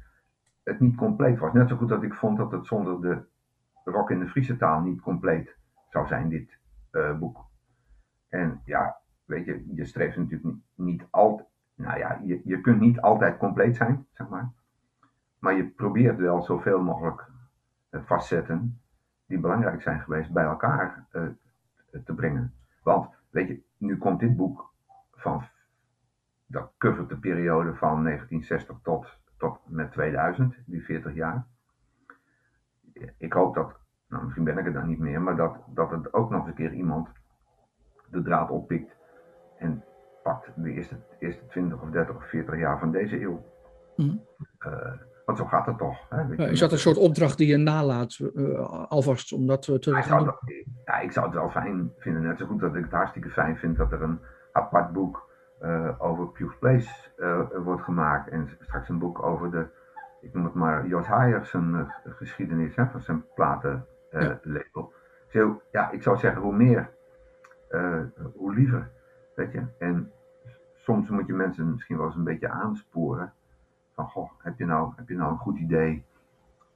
[0.63, 1.53] het niet compleet was.
[1.53, 3.23] Net zo goed dat ik vond dat het zonder de
[3.91, 5.57] rock in de Friese taal niet compleet
[5.91, 6.59] zou zijn, dit
[6.93, 7.51] uh, boek.
[8.33, 11.49] En ja, weet je, je streeft natuurlijk niet, niet altijd.
[11.75, 14.53] Nou ja, je, je kunt niet altijd compleet zijn, zeg maar.
[15.39, 17.29] Maar je probeert wel zoveel mogelijk
[17.91, 18.81] uh, facetten
[19.27, 21.29] die belangrijk zijn geweest bij elkaar uh,
[22.05, 22.55] te brengen.
[22.83, 24.73] Want, weet je, nu komt dit boek
[25.13, 25.45] van.
[26.47, 31.47] Dat covert de periode van 1960 tot, tot met 2000, die 40 jaar.
[33.17, 33.77] Ik hoop dat,
[34.09, 36.49] nou misschien ben ik er dan niet meer, maar dat, dat het ook nog eens
[36.49, 37.09] een keer iemand
[38.13, 38.97] de draad oppikt
[39.59, 39.85] en
[40.23, 43.45] pakt de eerste, eerste 20 of 30 of 40 jaar van deze eeuw.
[43.97, 44.25] Mm.
[44.67, 44.93] Uh,
[45.25, 45.99] want zo gaat het toch.
[46.09, 46.49] Hè?
[46.51, 50.25] Is dat een soort opdracht die je nalaat, uh, alvast, om dat te ja, gaan
[50.25, 50.65] doen?
[50.85, 52.23] Ja, ik zou het wel fijn vinden.
[52.23, 54.21] Net zo goed dat ik het hartstikke fijn vind dat er een
[54.53, 55.31] apart boek
[55.63, 56.91] uh, over Pugh Place
[57.65, 58.29] wordt gemaakt.
[58.29, 59.67] En straks een boek over de,
[60.21, 64.93] ik noem het maar, Jos Haier zijn geschiedenis hè, van zijn platenlabel.
[65.31, 65.57] Ja.
[65.71, 66.91] ja, ik zou zeggen, hoe meer
[67.73, 68.01] uh,
[68.55, 68.91] liever.
[69.35, 69.63] Weet je?
[69.79, 70.11] En
[70.75, 73.33] soms moet je mensen misschien wel eens een beetje aansporen.
[73.95, 76.05] Van, goh, heb je nou, heb je nou een goed idee?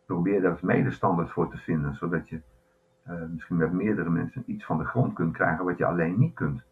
[0.06, 2.40] Probeer daar eens medestanders voor te vinden, zodat je
[3.08, 6.34] uh, misschien met meerdere mensen iets van de grond kunt krijgen wat je alleen niet
[6.34, 6.62] kunt.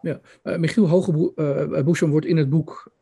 [0.00, 2.92] Ja, uh, Michiel Hogeboesom wordt in het boek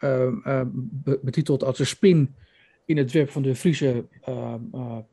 [1.22, 2.36] betiteld als de spin
[2.84, 4.08] in het web van de Friese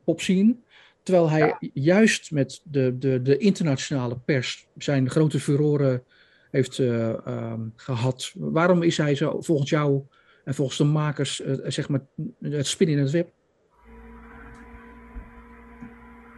[0.04, 0.56] popscene.
[1.04, 6.02] Terwijl hij juist met de, de, de internationale pers zijn grote furoren
[6.50, 8.32] heeft uh, um, gehad.
[8.34, 10.02] Waarom is hij zo, volgens jou
[10.44, 12.00] en volgens de makers zeg maar
[12.40, 13.32] het spin in het web?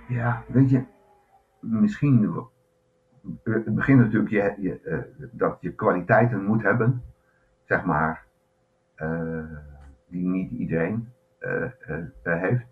[0.09, 0.85] Ja, weet je,
[1.61, 2.45] misschien.
[3.45, 7.03] Het begint natuurlijk je, je, dat je kwaliteiten moet hebben,
[7.65, 8.25] zeg maar,
[10.09, 11.13] die niet iedereen
[12.23, 12.67] heeft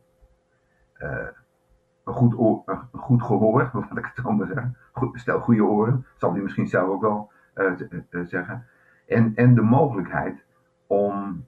[2.05, 4.77] een goed, oor, een goed gehoor, wat ik het zo maar zeggen.
[5.13, 8.67] Stel goede oren, zal hij misschien zelf ook wel uh, zeggen.
[9.07, 10.45] En, en de mogelijkheid
[10.87, 11.45] om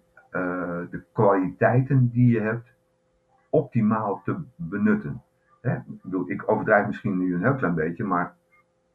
[0.91, 2.75] de kwaliteiten die je hebt
[3.51, 5.23] optimaal te benutten.
[5.61, 5.75] Hè?
[5.77, 8.35] Ik, bedoel, ik overdrijf misschien nu een heel klein beetje, maar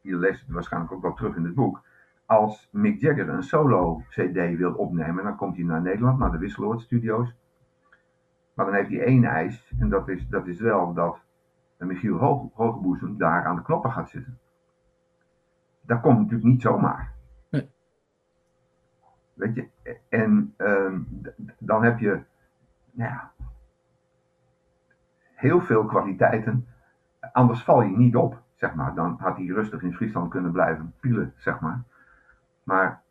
[0.01, 1.81] je leest het waarschijnlijk ook wel terug in het boek.
[2.25, 6.81] Als Mick Jagger een solo-CD wil opnemen, dan komt hij naar Nederland, naar de Wisseloord
[6.81, 7.35] Studios.
[8.53, 11.19] Maar dan heeft hij één eis, en dat is, dat is wel dat
[11.81, 14.39] en Michiel Hoge, Hogeboezem daar aan de knoppen gaat zitten.
[15.81, 17.13] Dat komt natuurlijk niet zomaar.
[17.49, 17.69] Nee.
[19.33, 19.67] Weet je,
[20.09, 20.99] en uh,
[21.57, 22.23] dan heb je,
[22.91, 23.31] nou ja,
[25.33, 26.67] heel veel kwaliteiten.
[27.31, 28.95] Anders val je niet op, zeg maar.
[28.95, 31.83] Dan had hij rustig in Friesland kunnen blijven pielen, zeg maar.
[32.63, 33.01] Maar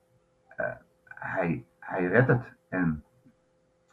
[0.61, 0.67] uh,
[1.05, 2.53] hij, hij redt het.
[2.69, 3.05] En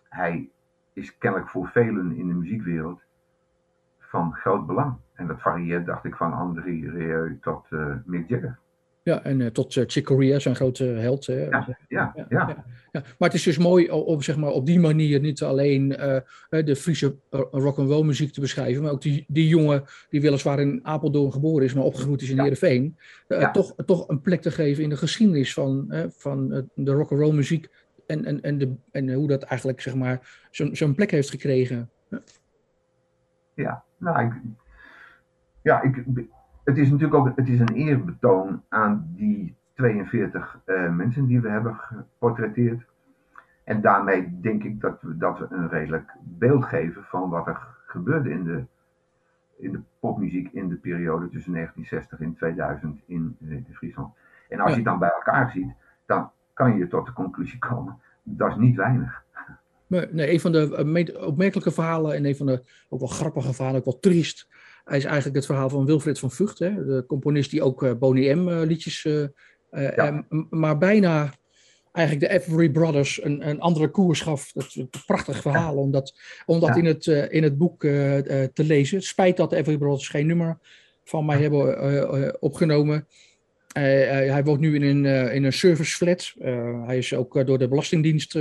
[0.09, 0.49] hij
[0.93, 3.05] is kennelijk voor velen in de muziekwereld
[4.07, 4.95] van groot belang.
[5.13, 8.59] En dat varieert, dacht ik, van André Rieu tot uh, Mick Jagger.
[9.03, 11.25] Ja, en uh, tot uh, Chick Corea, zijn grote held.
[11.25, 11.45] Hè?
[11.45, 13.03] Ja, ja, ja, ja, ja.
[13.17, 15.89] Maar het is dus mooi om zeg maar, op die manier niet alleen
[16.49, 17.15] de Friese
[17.51, 21.73] rock'n'roll muziek te beschrijven, maar ook die, die jongen die weliswaar in Apeldoorn geboren is,
[21.73, 22.97] maar opgegroeid is in Heerenveen,
[23.51, 27.69] toch, toch een plek te geven in de geschiedenis van, van de rock'n'roll muziek
[28.07, 31.89] en, en, en, de, en hoe dat eigenlijk zeg maar, zo'n zo'n plek heeft gekregen.
[33.57, 34.33] Ja, nou, ik,
[35.61, 36.03] ja, ik,
[36.63, 41.49] het is natuurlijk ook het is een eerbetoon aan die 42 uh, mensen die we
[41.49, 42.85] hebben geportretteerd.
[43.63, 47.67] En daarmee denk ik dat we, dat we een redelijk beeld geven van wat er
[47.85, 48.65] gebeurde in de,
[49.57, 54.13] in de popmuziek in de periode tussen 1960 en 2000 in, in Friesland.
[54.49, 55.73] En als je het dan bij elkaar ziet,
[56.05, 59.25] dan kan je tot de conclusie komen, dat is niet weinig.
[59.87, 60.75] Nee, een van de
[61.13, 64.47] eh, opmerkelijke verhalen en een van de ook wel grappige verhalen, ook wel triest,
[64.85, 68.33] is eigenlijk het verhaal van Wilfred van Vught, hè, de componist die ook uh, Boney
[68.33, 69.07] M uh, liedjes,
[69.71, 70.25] ja.
[70.49, 71.33] maar bijna
[71.91, 74.51] eigenlijk de Every Brothers een, een andere koers gaf.
[74.51, 75.79] Dat is een prachtig verhaal ja.
[75.79, 76.75] om dat, om dat ja.
[76.75, 78.97] in, het, in het boek te lezen.
[78.97, 80.59] Het spijt dat de Every Brothers geen nummer
[81.03, 83.07] van mij hebben opgenomen.
[83.73, 86.33] hij woont nu in een, in een service flat.
[86.85, 88.37] hij is ook door de Belastingdienst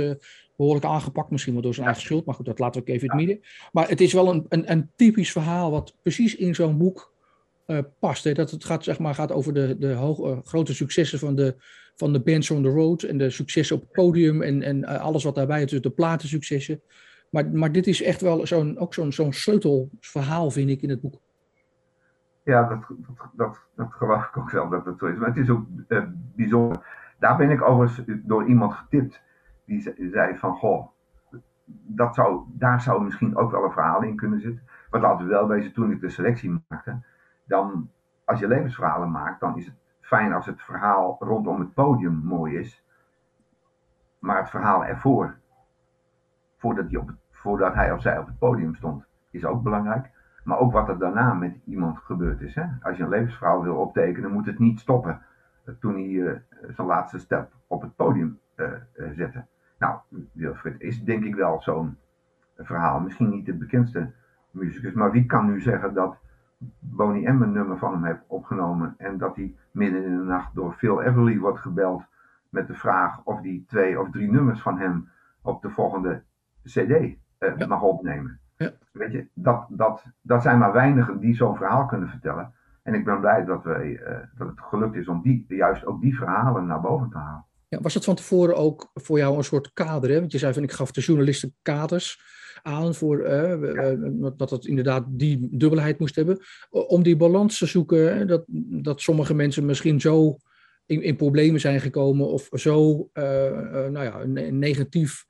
[0.57, 3.09] behoorlijk aangepakt, misschien wel door zijn eigen schuld, maar goed, dat laten we ook even
[3.09, 3.45] in het midden.
[3.71, 7.13] Maar het is wel een, een, een typisch verhaal wat precies in zo'n boek
[7.67, 8.23] uh, past.
[8.23, 8.33] Hè?
[8.33, 11.55] Dat het gaat, zeg maar, gaat over de, de uh, grote successen van de,
[11.95, 15.01] van de bands on the road en de successen op het podium en, en uh,
[15.01, 16.81] alles wat daarbij is, dus de platensuccessen.
[17.29, 21.01] Maar, maar dit is echt wel zo'n, ook zo'n, zo'n sleutelverhaal, vind ik, in het
[21.01, 21.19] boek.
[22.43, 25.17] Ja, dat, dat, dat, dat geloof ik ook wel dat het zo is.
[25.17, 25.65] Maar het is ook
[26.35, 26.79] bijzonder.
[27.19, 29.21] Daar ben ik overigens door iemand getipt
[29.67, 30.87] die zei van, goh,
[31.69, 34.67] dat zou, daar zou misschien ook wel een verhaal in kunnen zitten.
[34.91, 36.99] Maar laten we wel wezen, toen ik de selectie maakte,
[37.43, 37.89] dan,
[38.25, 42.57] als je levensverhalen maakt, dan is het fijn als het verhaal rondom het podium mooi
[42.57, 42.83] is.
[44.19, 45.37] Maar het verhaal ervoor,
[46.57, 50.09] voordat hij, op voordat hij of zij op het podium stond, is ook belangrijk.
[50.43, 52.55] Maar ook wat er daarna met iemand gebeurd is.
[52.55, 52.65] Hè?
[52.81, 55.21] Als je een levensverhaal wil optekenen, moet het niet stoppen
[55.79, 56.35] toen hij uh,
[56.75, 58.71] zijn laatste stap op het podium uh,
[59.15, 59.45] zette.
[59.77, 59.99] Nou,
[60.31, 61.97] Wilfred is denk ik wel zo'n
[62.57, 62.99] verhaal.
[62.99, 64.11] Misschien niet de bekendste
[64.51, 66.17] muzikus, maar wie kan nu zeggen dat
[66.79, 70.55] Boney M een nummer van hem heeft opgenomen en dat hij midden in de nacht
[70.55, 72.03] door Phil Everly wordt gebeld
[72.49, 75.09] met de vraag of hij twee of drie nummers van hem
[75.41, 76.23] op de volgende
[76.63, 77.67] CD ja.
[77.67, 78.39] mag opnemen.
[78.55, 78.71] Ja.
[78.91, 82.53] Weet je, dat, dat, dat zijn maar weinigen die zo'n verhaal kunnen vertellen.
[82.83, 86.01] En ik ben blij dat, we, uh, dat het gelukt is om die, juist ook
[86.01, 87.45] die verhalen naar boven te halen.
[87.69, 90.09] Ja, was dat van tevoren ook voor jou een soort kader?
[90.09, 90.19] Hè?
[90.19, 92.21] Want je zei van ik gaf de journalisten kaders
[92.61, 94.31] aan voor ja.
[94.37, 96.39] dat het inderdaad die dubbelheid moest hebben.
[96.69, 98.43] Om die balans te zoeken, dat,
[98.81, 100.37] dat sommige mensen misschien zo
[100.85, 103.23] in, in problemen zijn gekomen of zo uh,
[103.87, 105.25] nou ja, negatief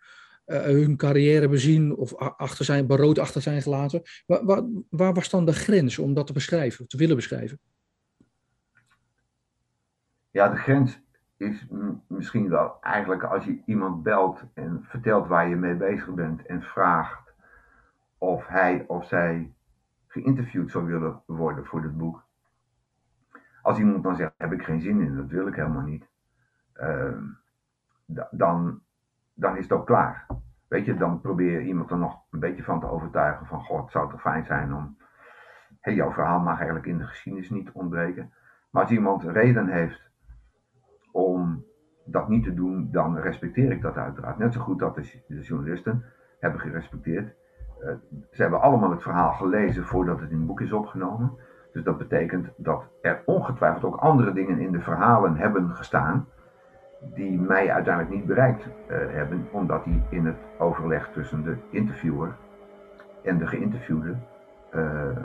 [0.45, 4.01] hun carrière bezien of achter zijn, berood achter zijn gelaten.
[4.25, 7.59] Waar, waar, waar was dan de grens om dat te beschrijven, te willen beschrijven?
[10.31, 10.99] Ja, de grens
[11.38, 11.67] is
[12.07, 16.61] misschien wel eigenlijk als je iemand belt en vertelt waar je mee bezig bent en
[16.61, 17.33] vraagt
[18.17, 19.53] of hij of zij
[20.07, 22.25] geïnterviewd zou willen worden voor dit boek.
[23.61, 26.07] Als iemand dan zegt, heb ik geen zin in, dat wil ik helemaal niet.
[26.75, 27.17] Uh,
[28.31, 28.81] dan,
[29.33, 30.25] dan is het ook klaar.
[30.67, 33.81] Weet je, dan probeer je iemand er nog een beetje van te overtuigen van, god,
[33.81, 34.97] het zou toch fijn zijn om,
[35.81, 38.33] hey, jouw verhaal mag eigenlijk in de geschiedenis niet ontbreken.
[38.69, 40.07] Maar als iemand reden heeft
[41.12, 41.66] om
[42.05, 44.38] dat niet te doen, dan respecteer ik dat uiteraard.
[44.38, 46.03] Net zo goed dat de, de journalisten
[46.39, 47.36] hebben gerespecteerd.
[47.84, 47.91] Uh,
[48.32, 51.32] ze hebben allemaal het verhaal gelezen voordat het in het boek is opgenomen.
[51.74, 56.28] Dus dat betekent dat er ongetwijfeld ook andere dingen in de verhalen hebben gestaan
[57.01, 62.36] die mij uiteindelijk niet bereikt uh, hebben, omdat die in het overleg tussen de interviewer
[63.24, 64.16] en de geïnterviewde
[64.76, 65.18] uh,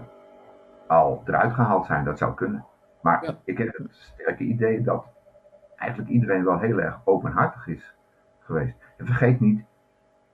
[0.86, 2.04] al eruit gehaald zijn.
[2.04, 2.64] Dat zou kunnen.
[3.02, 3.34] Maar ja.
[3.44, 5.06] ik heb het sterke idee dat
[5.82, 7.94] eigenlijk iedereen wel heel erg openhartig is
[8.38, 8.76] geweest.
[8.96, 9.64] En vergeet niet,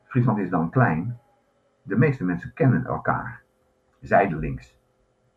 [0.04, 1.18] Friesland is dan klein.
[1.82, 3.42] De meeste mensen kennen elkaar.
[4.00, 4.78] Zijdelings.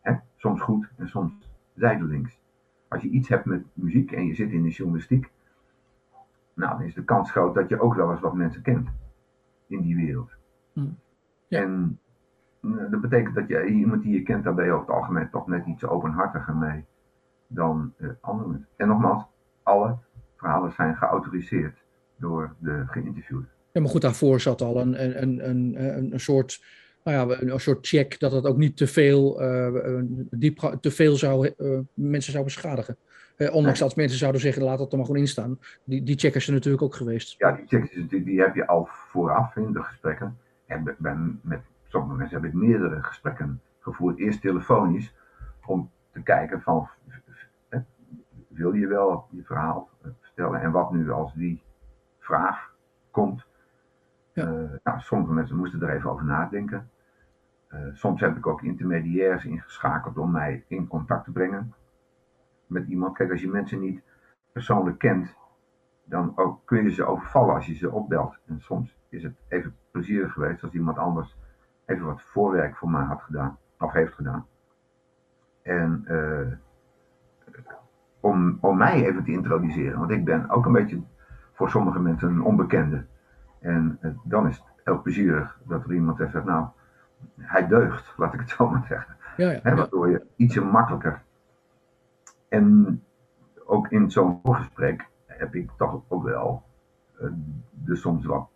[0.01, 0.15] Hè?
[0.35, 1.33] Soms goed en soms
[1.75, 2.39] zijdelings.
[2.87, 5.31] Als je iets hebt met muziek en je zit in de journalistiek,
[6.53, 8.89] nou, dan is de kans groot dat je ook wel eens wat mensen kent
[9.67, 10.31] in die wereld.
[10.73, 10.85] Hm.
[11.47, 11.61] Ja.
[11.61, 11.99] En
[12.59, 15.29] nou, dat betekent dat je iemand die je kent, daar ben je over het algemeen
[15.29, 16.85] toch net iets openhartiger mee
[17.47, 18.67] dan uh, anderen.
[18.75, 19.30] En nogmaals,
[19.63, 19.97] alle
[20.35, 21.77] verhalen zijn geautoriseerd
[22.15, 23.49] door de geïnterviewden.
[23.71, 26.63] Ja, maar goed, daarvoor zat al een, een, een, een, een soort,
[27.03, 31.15] nou ja, een, soort check dat het ook niet te veel, uh, diep, te veel
[31.15, 32.97] zou, uh, mensen zou beschadigen.
[33.37, 35.59] Uh, ondanks dat mensen zouden zeggen, laat dat er maar gewoon in staan.
[35.83, 37.35] Die, die check is er natuurlijk ook geweest.
[37.37, 40.37] Ja, die check die, die heb je al vooraf in de gesprekken.
[40.65, 44.17] En ben, met sommige mensen heb ik meerdere gesprekken gevoerd.
[44.17, 45.13] Eerst telefonisch,
[45.65, 46.89] om te kijken van,
[48.53, 49.89] wil je wel je verhaal
[50.19, 50.61] vertellen?
[50.61, 51.63] En wat nu als die
[52.19, 52.73] vraag
[53.11, 53.45] komt?
[54.33, 54.47] Ja.
[54.47, 56.89] Uh, nou, sommige mensen moesten er even over nadenken.
[57.69, 61.73] Uh, soms heb ik ook intermediairs ingeschakeld om mij in contact te brengen
[62.67, 63.17] met iemand.
[63.17, 64.03] Kijk, als je mensen niet
[64.51, 65.35] persoonlijk kent,
[66.03, 68.39] dan ook kun je ze overvallen als je ze opbelt.
[68.45, 71.37] En soms is het even plezierig geweest als iemand anders
[71.85, 74.47] even wat voorwerk voor mij had gedaan, of heeft gedaan.
[75.61, 76.51] En uh,
[78.21, 81.01] om, om mij even te introduceren, want ik ben ook een beetje
[81.53, 83.05] voor sommige mensen een onbekende.
[83.59, 86.65] En uh, dan is het heel plezierig dat er iemand zegt, nou,
[87.37, 89.15] hij deugt, laat ik het zo maar zeggen.
[89.37, 91.21] Ja, ja, He, waardoor je ietsje makkelijker
[92.51, 93.03] en
[93.65, 96.63] ook in zo'n gesprek heb ik toch ook wel
[97.21, 97.29] uh,
[97.69, 98.49] de soms wat,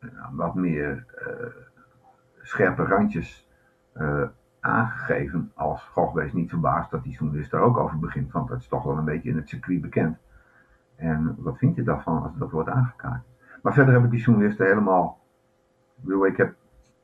[0.00, 1.46] uh, wat meer uh,
[2.42, 3.48] scherpe randjes
[4.60, 8.68] aangegeven als goh, niet verbaasd dat die journalist daar ook over begint, want dat is
[8.68, 10.18] toch wel een beetje in het circuit bekend.
[10.96, 13.22] En wat vind je daarvan als dat wordt aangekaart?
[13.62, 15.18] Maar verder heb ik die journalisten helemaal,
[16.06, 16.54] ik, ik heb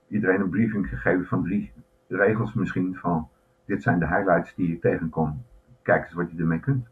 [0.08, 1.72] iedereen een briefing gegeven van drie
[2.08, 3.28] regels misschien van
[3.64, 5.44] dit zijn de highlights die ik tegenkom
[5.82, 6.86] kijk eens wat je ermee kunt.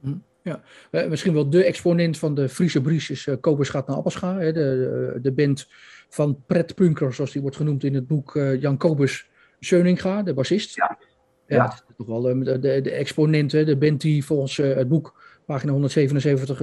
[0.00, 0.60] Hm, ja,
[0.90, 4.38] uh, misschien wel de exponent van de Friese Bries is uh, Kobus gaat naar Appelscha.
[4.38, 5.68] De, de, band
[6.08, 9.30] van pretpunker, zoals die wordt genoemd in het boek uh, Jan Kobus
[9.60, 10.74] Scheuninga, de bassist.
[10.74, 10.98] Ja,
[11.46, 11.56] ja.
[11.56, 15.72] ja is toch wel de, de, de exponent, de band die volgens het boek pagina
[15.72, 16.60] 177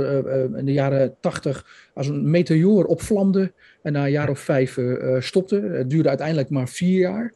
[0.57, 4.79] in de jaren 80 als een meteoor opvlamde en na een jaar of vijf
[5.19, 5.61] stopte.
[5.61, 7.33] Het duurde uiteindelijk maar vier jaar.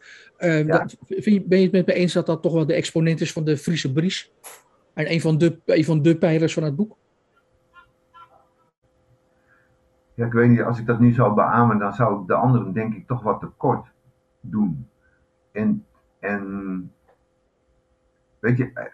[0.66, 0.98] Dat,
[1.48, 3.58] ben je het met me eens dat dat toch wel de exponent is van de
[3.58, 4.32] Friese Bries?
[4.94, 6.98] En een van de, een van de pijlers van het boek?
[10.14, 12.74] Ja, ik weet niet, als ik dat nu zou beamen, dan zou ik de anderen
[12.74, 13.88] denk ik toch wat tekort
[14.42, 14.89] doen.
[16.20, 16.94] En,
[18.40, 18.92] weet je,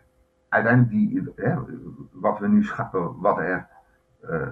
[0.50, 1.34] uiteindelijk die,
[2.12, 2.66] wat, we nu
[3.16, 3.68] wat er
[4.30, 4.48] uh,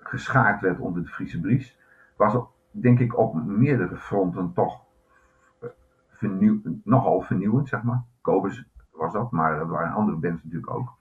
[0.00, 1.78] geschaard werd onder de Friese Bries,
[2.16, 2.38] was
[2.70, 4.80] denk ik op meerdere fronten toch
[6.10, 8.02] vernieuw, nogal vernieuwend, zeg maar.
[8.20, 10.96] Kobus was dat, maar dat waren andere bands natuurlijk ook.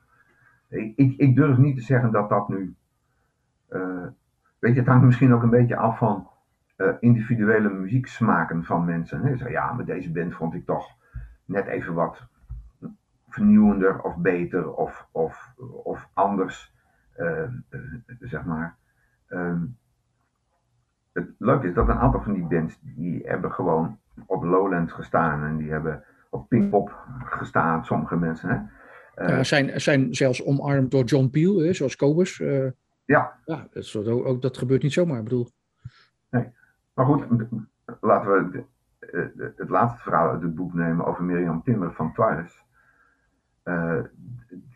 [0.67, 2.75] Ik, ik, durf niet te zeggen dat dat nu.
[4.59, 6.27] Weet je, het hangt misschien ook een beetje af van
[6.99, 9.21] individuele muzieksmaken van mensen.
[9.21, 9.37] Hè?
[9.37, 10.87] Zo, ja, maar deze band vond ik toch
[11.45, 12.27] net even wat
[13.29, 15.53] vernieuwender of beter of, of,
[15.83, 16.73] of anders,
[17.17, 17.49] uh,
[18.19, 18.75] zeg maar.
[19.29, 19.77] Um,
[21.11, 25.43] het leuke is dat een aantal van die bands, die hebben gewoon op Lowlands gestaan
[25.43, 28.49] en die hebben op Pinkpop gestaan, sommige mensen.
[28.49, 28.55] Hè.
[29.23, 32.39] Uh, ja, zijn, zijn zelfs omarmd door John Peel, hè, zoals Cobus.
[32.39, 32.69] Uh,
[33.05, 33.37] ja.
[33.45, 35.47] ja dat, ook, ook, dat gebeurt niet zomaar, ik bedoel.
[36.29, 36.51] Nee,
[36.93, 37.25] maar goed,
[38.01, 42.59] laten we de, het laatste verhaal uit het boek nemen over Miriam Timmer van Twice.
[43.63, 43.99] Uh,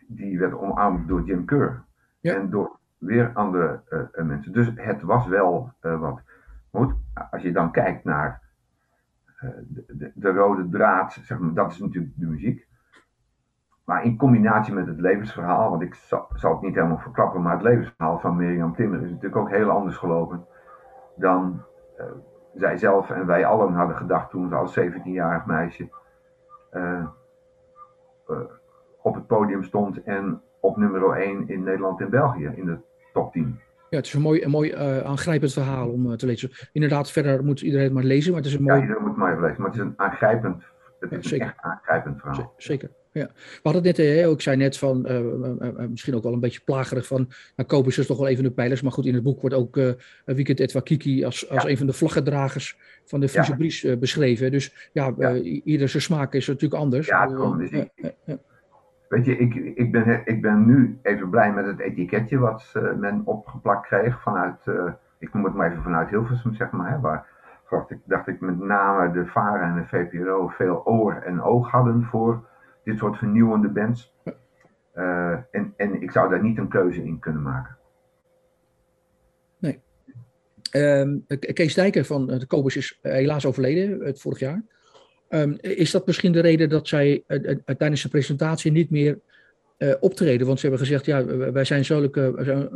[0.06, 1.84] die werd omarmd door Jim Kerr.
[2.20, 2.34] Ja.
[2.34, 3.82] En door weer andere
[4.14, 4.52] mensen.
[4.52, 6.20] Dus het was wel wat.
[6.70, 6.94] Goed,
[7.30, 8.42] als je dan kijkt naar
[9.36, 12.66] eh, de, de, rode draad, zeg maar, dat is natuurlijk de muziek.
[13.84, 17.52] Maar in combinatie met het levensverhaal, want ik zal, zal, het niet helemaal verklappen, maar
[17.52, 20.46] het levensverhaal van Mirjam Timmer is natuurlijk ook heel anders gelopen
[21.16, 21.62] dan
[22.54, 25.88] zij zelf en wij allen hadden gedacht toen ze als 17-jarig meisje
[29.02, 32.78] op het podium stond en op nummer 1 in Nederland en België in de
[33.12, 33.60] top 10.
[33.90, 36.50] Ja, het is een mooi, een mooi uh, aangrijpend verhaal om uh, te lezen.
[36.72, 38.74] Inderdaad, verder moet iedereen het maar lezen, maar het is een mooi...
[38.74, 40.62] Ja, iedereen moet het maar lezen, maar het is een aangrijpend,
[41.00, 42.52] het is een echt aangrijpend verhaal.
[42.56, 43.26] zeker, ja.
[43.34, 46.60] We hadden het net, hè, ik zei net van, uh, misschien ook wel een beetje
[46.64, 49.40] plagerig van, nou kopen ze toch wel even de pijlers, maar goed, in het boek
[49.40, 49.80] wordt ook
[50.24, 51.68] Weekend Kiki als, als ja.
[51.68, 53.56] een van de vlaggedragers van de Friese.
[53.56, 54.50] Bries beschreven.
[54.50, 57.06] Dus ja, ieder zijn smaak is natuurlijk anders.
[57.06, 57.90] Ja, kom, dus ik,
[59.08, 63.22] Weet je, ik, ik, ben, ik ben nu even blij met het etiketje wat men
[63.24, 64.58] opgeplakt kreeg vanuit,
[65.18, 66.90] ik noem het maar even vanuit Hilversum, zeg maar.
[66.90, 67.26] Hè, waar
[67.70, 71.70] dacht ik, dacht ik met name de VARA en de VPRO veel oor en oog
[71.70, 72.44] hadden voor
[72.86, 74.12] dit soort vernieuwende bands.
[74.94, 77.76] Uh, en, en ik zou daar niet een keuze in kunnen maken.
[79.58, 79.80] Nee.
[80.72, 84.62] Um, Kees Dijker van de Kobus is helaas overleden het vorig jaar.
[85.28, 87.24] Um, is dat misschien de reden dat zij
[87.78, 89.20] tijdens de presentatie niet meer
[90.00, 90.46] optreden?
[90.46, 92.10] Want ze hebben gezegd, ja, wij zijn zo'n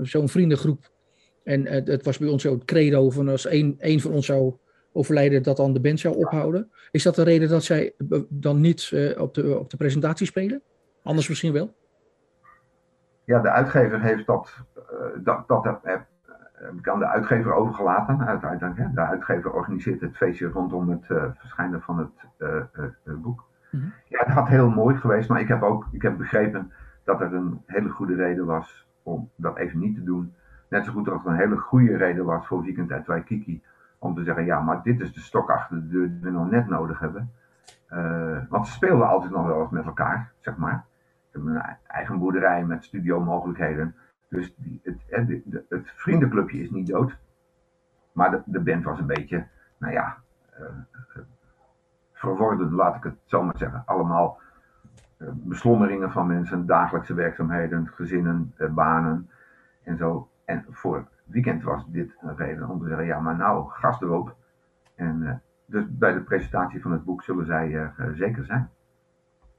[0.03, 0.91] zo vriendengroep.
[1.45, 4.55] En het was bij ons zo het credo van als één, één van ons zou
[4.93, 6.71] overlijden, dat dan de band zou ophouden.
[6.91, 7.95] Is dat de reden dat zij
[8.29, 10.63] dan niet op, de, op de presentatie spelen?
[11.03, 11.75] Anders misschien wel?
[13.25, 14.55] Ja, de uitgever heeft dat,
[15.17, 16.07] dat, dat heb
[16.79, 18.27] ik aan de uitgever overgelaten.
[18.27, 23.45] Uiteindelijk, de uitgever organiseert het feestje rondom het uh, verschijnen van het boek.
[23.71, 23.93] Mm -hmm.
[24.09, 26.73] Ja, het had heel mooi geweest, maar ik heb ook ik heb begrepen
[27.05, 30.35] dat er een hele goede reden was om dat even niet te doen.
[30.69, 33.63] Net zo goed als er een hele goede reden was voor Weekend at Waikiki
[34.01, 36.51] om te zeggen, ja, maar dit is de stok achter de deur die we nog
[36.51, 37.33] net nodig hebben.
[38.49, 40.85] want ze speelden altijd nog wel eens met elkaar, zeg maar.
[41.31, 43.95] Ze hebben een eigen boerderij met studiomogelijkheden.
[44.29, 47.19] Dus die, het, het, het, vriendenclubje is niet dood.
[48.13, 49.47] Maar de, de band was een beetje,
[49.79, 50.17] nou ja,
[50.61, 50.67] uh,
[52.13, 53.83] verworden, laat ik het zo maar zeggen.
[53.87, 54.41] Allemaal
[55.29, 59.31] beslommeringen van mensen, dagelijkse werkzaamheden, gezinnen, banen
[59.83, 60.29] en zo.
[60.45, 64.37] En voor weekend was dit een reden om te zeggen, ja, maar nou, gas erop.
[64.95, 68.71] En dus bij de presentatie van het boek zullen zij er zeker zijn.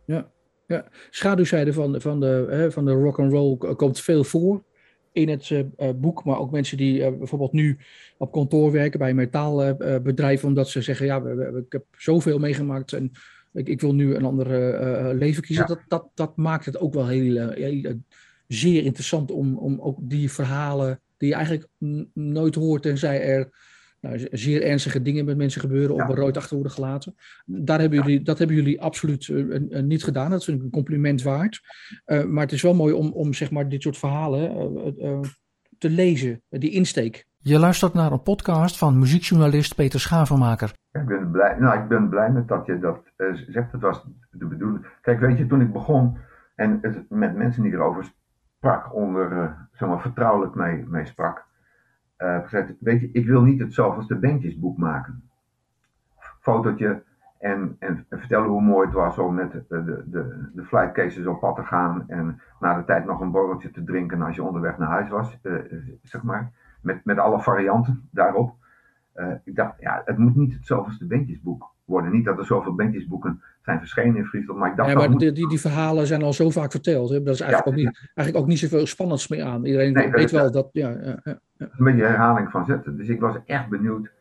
[0.05, 0.27] Ja.
[0.71, 4.63] Ja, schaduwzijde van, van, de, hè, van de rock and roll komt veel voor
[5.11, 5.63] in het uh,
[5.95, 7.77] boek, maar ook mensen die uh, bijvoorbeeld nu
[8.17, 12.39] op kantoor werken bij een metaalbedrijf, omdat ze zeggen, ja, we, we, ik heb zoveel
[12.39, 13.11] meegemaakt en
[13.53, 14.47] ik, ik wil nu een ander
[15.15, 15.65] leven kiezen.
[15.67, 15.75] Ja.
[15.75, 18.01] Dat, dat, dat maakt het ook wel heel, heel
[18.47, 21.67] zeer interessant om, om ook die verhalen die je eigenlijk
[22.13, 23.49] nooit hoort, tenzij er
[23.99, 26.03] nou, zeer ernstige dingen met mensen gebeuren ja.
[26.03, 27.15] op een rood achter worden gelaten.
[27.45, 30.29] Daar hebben jullie, dat hebben jullie absoluut uh, uh, niet gedaan.
[30.29, 31.61] Dat is een compliment waard.
[32.05, 34.49] Uh, maar het is wel mooi om, om zeg maar, dit soort verhalen
[35.77, 37.25] te lezen, die insteek.
[37.37, 40.73] Je luistert naar een podcast van muziekjournalist Peter Schavenmaker.
[40.91, 42.99] Ik ben blij, nou, ik ben blij met dat je dat
[43.47, 43.71] zegt.
[43.71, 44.85] Het was de bedoeling.
[45.01, 46.17] Kijk, weet je, toen ik begon
[46.55, 48.11] en het met mensen die erover
[48.61, 50.55] sprak, onder, zeg maar, vertrouwelijk
[50.85, 51.45] mee, sprak
[52.17, 55.29] uh, gezegd, weet je, ik wil niet het zoveelste bandjesboek maken.
[56.39, 57.03] Fotootje
[57.39, 61.25] en, en, en, vertellen hoe mooi het was om met de, de, de, de flightcases
[61.25, 64.43] op pad te gaan en na de tijd nog een borreltje te drinken als je
[64.43, 65.59] onderweg naar huis was, uh,
[66.01, 66.51] zeg maar.
[66.81, 68.55] Met, met alle varianten daarop.
[69.43, 72.11] Ik dacht, ja, het moet niet het zoveelste bandjesboek worden.
[72.11, 74.89] Niet dat er zoveel bandjesboeken zijn verschenen in Friesland, maar ik dacht...
[74.89, 77.09] Ja, maar die, die, die, verhalen zijn al zo vaak verteld.
[77.09, 77.23] Hè?
[77.23, 79.65] Dat is eigenlijk, ja, ook niet, eigenlijk ook niet zoveel spannends meer aan.
[79.65, 80.69] Iedereen nee, weet wel dat...
[80.71, 82.97] Ja, ja, ja, Een beetje herhaling van zetten.
[82.97, 84.11] Dus ik was echt benieuwd.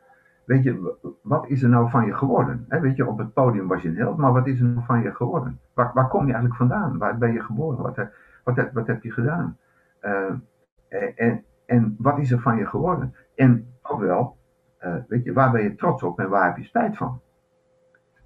[0.44, 2.64] Weet je, wat is er nou van je geworden?
[2.68, 4.84] He, weet je, op het podium was je een held, maar wat is er nou
[4.86, 5.60] van je geworden?
[5.74, 6.98] Waar, waar kom je eigenlijk vandaan?
[6.98, 7.82] Waar ben je geboren?
[7.82, 8.08] Wat, wat,
[8.44, 9.56] wat, wat heb je gedaan?
[10.02, 10.32] Uh,
[11.14, 13.14] en, en wat is er van je geworden?
[13.34, 14.36] En ook wel,
[14.84, 17.20] uh, weet je, waar ben je trots op en waar heb je spijt van?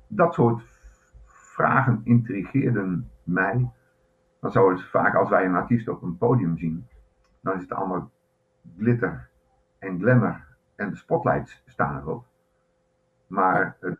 [0.06, 0.62] Dat soort
[1.26, 3.70] vragen intrigeerden mij.
[4.38, 6.86] Want zo vaak als wij een artiest op een podium zien,
[7.40, 8.10] dan is het allemaal
[8.78, 9.28] glitter
[9.78, 10.44] en glamour
[10.74, 12.24] en de spotlights staan erop.
[13.26, 13.98] Maar het,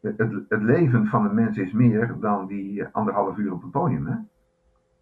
[0.00, 4.06] het, het leven van een mens is meer dan die anderhalf uur op een podium.
[4.06, 4.16] Hè?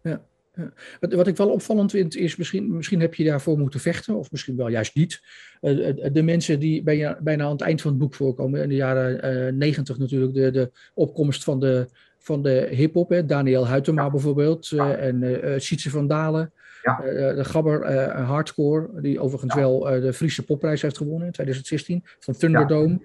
[0.09, 0.19] Ja.
[0.55, 0.73] Ja.
[0.99, 4.31] Wat, wat, ik wel opvallend vind is, misschien, misschien heb je daarvoor moeten vechten, of
[4.31, 5.21] misschien wel juist niet.
[5.61, 8.75] Uh, de mensen die bijna, bijna aan het eind van het boek voorkomen, in de
[8.75, 11.87] jaren negentig uh, natuurlijk, de, de opkomst van de,
[12.19, 14.09] van de hip-hop, Daniel Huytema ja.
[14.09, 14.95] bijvoorbeeld, ja.
[14.95, 16.53] en uh, Sietse van Dalen,
[16.99, 17.91] de Gabber
[18.21, 23.01] Hardcore, die overigens wel de Friese popprijs heeft gewonnen in 2016, van Thunderdome.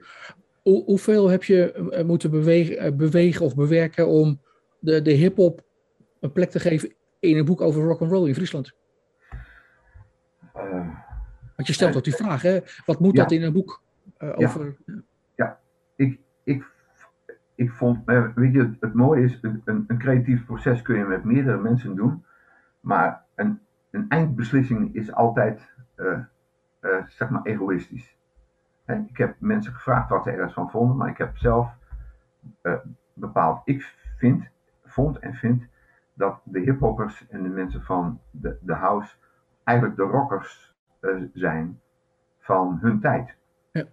[0.62, 4.40] Hoe, hoeveel heb je moeten bewegen, bewegen of bewerken om
[4.78, 5.66] de, de hip-hop
[6.20, 8.74] een plek te geven in een boek over rock and roll in Friesland?
[10.56, 10.62] Uh,
[11.56, 12.60] Want je stelt ook die vraag, hè?
[12.86, 13.82] wat moet dat in een boek
[14.18, 14.76] over...
[15.34, 15.58] Ja,
[15.96, 16.64] ik, ik,
[17.54, 18.04] ik vond,
[18.34, 22.24] weet je, het, mooie is, een, een creatief proces kun je met meerdere mensen doen,
[22.80, 23.60] maar een,
[23.90, 25.72] een eindbeslissing is altijd,
[27.08, 28.16] zeg maar, egoïstisch.
[29.06, 31.70] Ik heb mensen gevraagd wat ze ergens van vonden, maar ik heb zelf
[33.12, 33.60] bepaald.
[33.64, 34.44] Ik vind,
[34.84, 35.62] vond en vind
[36.18, 39.16] dat de hiphoppers en de mensen van de, de house
[39.64, 41.80] eigenlijk de rockers uh, zijn
[42.38, 43.34] van hun tijd.
[43.72, 43.84] Ja.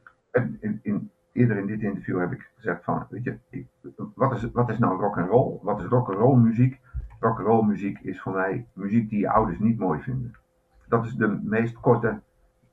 [0.59, 3.67] In, in, eerder in dit interview heb ik gezegd van, weet je, ik,
[4.15, 5.59] wat, is, wat is nou rock and roll?
[5.61, 6.79] Wat is rock and roll muziek?
[7.19, 10.35] Rock and roll muziek is voor mij muziek die je ouders niet mooi vinden.
[10.87, 12.19] Dat is de meest korte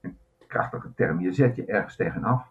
[0.01, 1.21] en krachtige term.
[1.21, 2.51] Je zet je ergens tegenaf.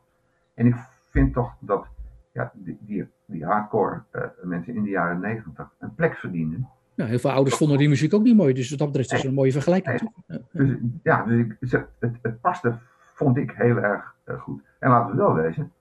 [0.53, 0.75] En ik
[1.09, 1.87] vind toch dat
[2.31, 7.09] ja, die, die, die hardcore uh, mensen in de jaren negentig een plek verdienden nou,
[7.09, 9.27] heel veel ouders vonden die muziek ook niet mooi, dus wat dat betreft is het
[9.27, 10.11] een mooie vergelijking.
[10.51, 11.57] Dus, ja, dus ik,
[11.99, 12.77] het, het paste,
[13.13, 14.61] vond ik heel erg uh, goed.
[14.79, 15.71] En laten we wel wezen,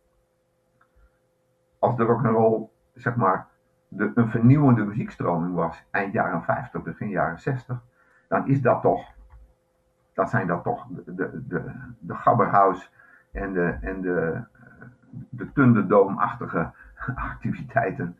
[1.78, 3.46] als de rock'n'roll, zeg maar,
[3.88, 7.82] de, een vernieuwende muziekstroming was, eind jaren 50, begin jaren 60,
[8.28, 9.12] dan is dat toch,
[10.14, 12.88] dat zijn dat toch de, de, de, de Gabberhouse
[13.32, 14.42] en de, en de,
[15.30, 16.72] de
[17.14, 18.16] activiteiten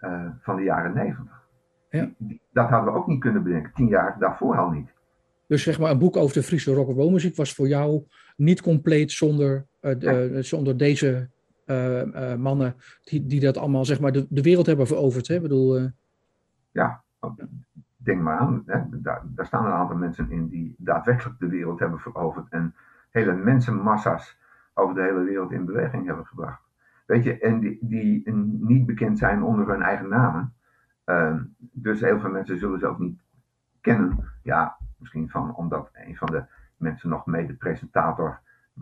[0.00, 1.46] uh, van de jaren 90.
[1.90, 2.10] Ja.
[2.52, 4.92] Dat hadden we ook niet kunnen bedenken, tien jaar daarvoor al niet.
[5.46, 8.04] Dus zeg maar, een boek over de Friese rock and muziek was voor jou
[8.36, 11.28] niet compleet zonder, uh, zonder deze
[11.66, 12.74] uh, mannen
[13.04, 15.28] die, die dat allemaal zeg maar de, de wereld hebben veroverd.
[15.28, 15.34] Hè?
[15.34, 15.90] Ik bedoel,
[16.70, 17.02] Ja,
[17.96, 18.62] denk maar aan.
[18.66, 18.80] Hè?
[18.90, 22.74] Daar, daar, staan een aantal mensen in die daadwerkelijk de wereld hebben veroverd en
[23.10, 24.36] hele mensenmassa's
[24.74, 26.62] over de hele wereld in beweging hebben gebracht.
[27.06, 30.54] Weet je, en die, die niet bekend zijn onder hun eigen namen.
[31.08, 33.20] Ehm, dus heel veel mensen zullen ze ook niet
[33.80, 34.32] kennen.
[34.42, 36.44] Ja, misschien van, omdat een van de
[36.76, 38.40] mensen nog mede-presentator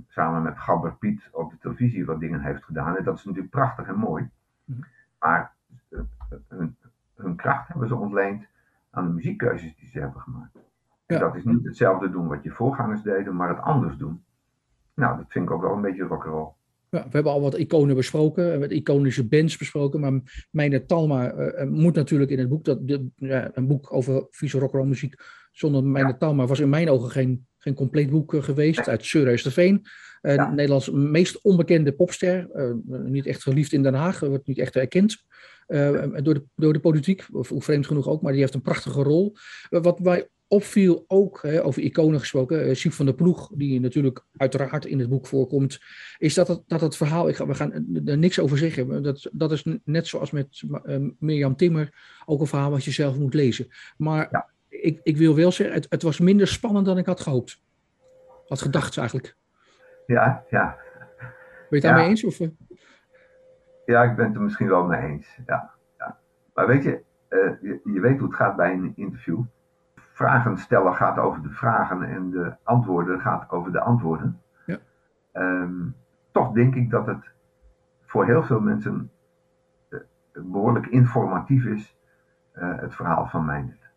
[0.08, 2.96] samen met Gabber Piet op de televisie wat dingen heeft gedaan.
[2.96, 4.30] En dat is natuurlijk prachtig en mooi.
[4.64, 4.80] Mhm.
[5.18, 5.54] Maar
[5.88, 6.00] uh,
[6.48, 6.76] hun,
[7.14, 8.46] hun, kracht hebben ze ontleend
[8.90, 10.58] aan de muziekkeuzes die ze hebben gemaakt.
[11.06, 14.24] En dat is niet hetzelfde doen wat je voorgangers deden, maar het anders doen.
[14.94, 16.52] Nou, dat vind ik ook wel een beetje rock'n'roll.
[16.90, 21.64] Ja, we hebben al wat iconen besproken, wat iconische bands besproken, maar Meine Talma uh,
[21.64, 23.10] moet natuurlijk in het boek, dat, de,
[23.52, 25.14] een boek over Friese rock'n'roll muziek
[25.52, 26.16] zonder ja.
[26.16, 29.74] Talma was in mijn ogen geen, geen compleet boek uh, geweest, uit Surreusterveen.
[29.74, 29.90] Uh,
[30.34, 30.50] ja.
[30.50, 32.48] Nederlands meest onbekende popster,
[32.86, 35.24] niet echt geliefd in Den Haag, wordt niet echt erkend.
[35.66, 39.36] door, de, door de politiek, of vreemd genoeg ook, maar die heeft een prachtige rol.
[39.70, 44.24] wat wij opviel ook, hè, over iconen gesproken, uh, Siep van der Ploeg, die natuurlijk
[44.36, 45.78] uiteraard in het boek voorkomt,
[46.18, 47.72] is dat het, dat het verhaal, ik ga, we gaan
[48.04, 52.46] er niks over zeggen, dat, dat is net zoals met uh, Mirjam Timmer ook een
[52.46, 53.66] verhaal wat je zelf moet lezen.
[53.96, 54.48] Maar ja.
[54.68, 57.60] ik, ik wil wel zeggen, het, het was minder spannend dan ik had gehoopt.
[58.46, 59.36] Had gedacht eigenlijk.
[60.06, 60.76] Ja, ja.
[61.18, 61.28] Ben
[61.68, 62.24] je het daarmee eens?
[62.24, 62.38] Of?
[63.84, 65.38] Ja, ik ben het er misschien wel mee eens.
[65.46, 66.18] Ja, ja.
[66.54, 69.42] Maar weet je, uh, je, je weet hoe het gaat bij een interview
[69.94, 74.40] vragen stellen gaat over de vragen en de antwoorden gaat over de antwoorden.
[74.66, 74.78] Ja.
[75.32, 75.96] Um,
[76.30, 77.30] toch denk ik dat het
[78.04, 79.10] voor heel veel mensen
[79.88, 80.00] uh,
[80.32, 81.96] behoorlijk informatief is,
[82.54, 83.90] uh, het verhaal van Mijnet.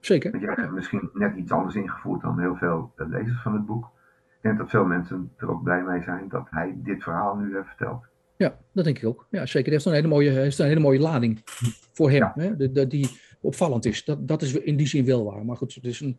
[0.00, 0.40] Zeker.
[0.40, 3.90] Je hebt misschien net iets anders ingevoerd dan heel veel lezers van het boek.
[4.40, 7.68] Denk dat veel mensen er ook blij mee zijn dat hij dit verhaal nu heeft
[7.68, 8.04] verteld.
[8.36, 9.26] Ja, dat denk ik ook.
[9.30, 9.64] Ja, zeker.
[9.64, 11.40] Hij heeft een hele mooie, heeft een hele mooie lading
[11.92, 12.18] voor hem.
[12.18, 12.32] Ja.
[12.34, 12.56] Hè?
[12.56, 13.08] De, de, die,
[13.40, 14.04] opvallend is.
[14.04, 15.44] Dat, dat is in die zin wel waar.
[15.44, 16.18] Maar goed, het is een,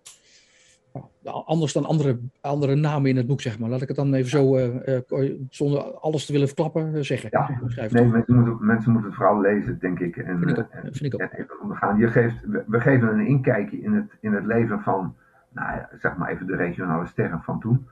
[1.23, 3.69] anders dan andere, andere namen in het boek, zeg maar.
[3.69, 7.29] Laat ik het dan even zo, uh, uh, zonder alles te willen verklappen, uh, zeggen.
[7.31, 7.49] Ja,
[7.89, 10.17] nee, mensen moeten, mensen moeten het vooral lezen, denk ik.
[10.17, 10.69] En, vind ik ook.
[10.71, 11.29] En, vind ik ook.
[11.29, 11.97] En ondergaan.
[11.97, 12.35] Je geeft,
[12.67, 15.15] we geven een inkijkje in het, in het leven van,
[15.49, 17.87] nou zeg maar even de regionale sterren van toen.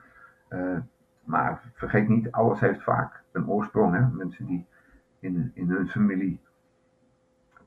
[1.24, 3.94] Maar vergeet niet, alles heeft vaak een oorsprong.
[3.94, 4.08] Hè?
[4.08, 4.66] Mensen die
[5.20, 6.42] in, in hun familie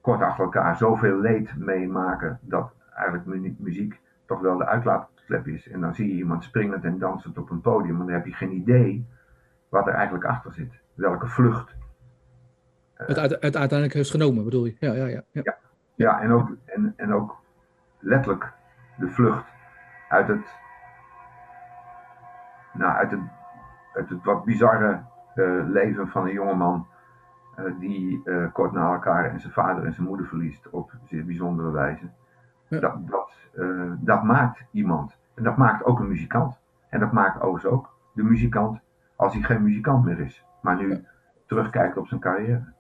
[0.01, 5.69] kort achter elkaar zoveel leed meemaken dat eigenlijk muziek toch wel de uitlaatklep is.
[5.69, 8.33] En dan zie je iemand springend en dansend op een podium, maar dan heb je
[8.33, 9.07] geen idee
[9.69, 10.73] wat er eigenlijk achter zit.
[10.95, 11.75] Welke vlucht.
[12.95, 14.77] Het, uit, het uiteindelijk heeft genomen, bedoel je?
[14.79, 15.23] Ja, ja, ja.
[15.31, 15.57] Ja, ja,
[15.95, 17.37] ja en, ook, en, en ook
[17.99, 18.53] letterlijk
[18.99, 19.45] de vlucht
[20.09, 20.55] uit het,
[22.73, 23.21] nou, uit het,
[23.93, 25.01] uit het wat bizarre
[25.35, 26.87] uh, leven van een jongeman
[27.57, 31.25] eh, die uh, kort na elkaar en zijn vader en zijn moeder verliest op zeer
[31.25, 32.11] bijzondere wijze.
[32.69, 35.19] Dat, dat, uh, dat maakt iemand.
[35.35, 36.61] En dat maakt ook een muzikant.
[36.89, 38.81] En dat maakt overigens ook de muzikant
[39.17, 40.45] als hij geen muzikant meer is.
[40.61, 41.01] Maar nu ja.
[41.47, 42.73] terugkijkt op zijn carrière.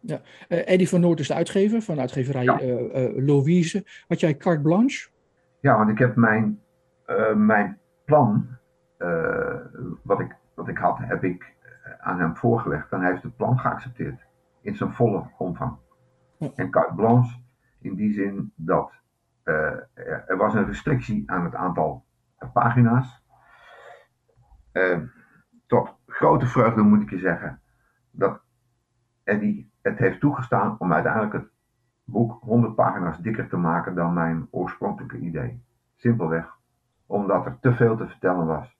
[0.00, 0.20] Ja.
[0.48, 2.58] Eddie van Noort is de uitgever van de uitgeverij ja.
[3.22, 3.86] Louise.
[4.08, 5.08] Had jij carte blanche?
[5.60, 6.60] Ja, want ik heb mijn,
[7.34, 8.46] mijn plan
[10.02, 11.54] wat, ik, wat ik had, heb ik
[12.00, 12.92] aan hem voorgelegd.
[12.92, 14.26] En hij heeft het plan geaccepteerd.
[14.60, 15.76] In zijn volle omvang.
[16.54, 17.38] En carte blanche
[17.80, 18.92] in die zin dat
[19.44, 22.04] er was een restrictie aan het aantal
[22.52, 23.22] pagina's.
[25.66, 27.60] tot grote vreugde moet ik je zeggen
[28.10, 28.40] dat
[29.24, 31.50] Eddie het heeft toegestaan om uiteindelijk het
[32.04, 35.62] boek 100 pagina's dikker te maken dan mijn oorspronkelijke idee.
[35.96, 36.58] Simpelweg
[37.06, 38.76] omdat er te veel te vertellen was.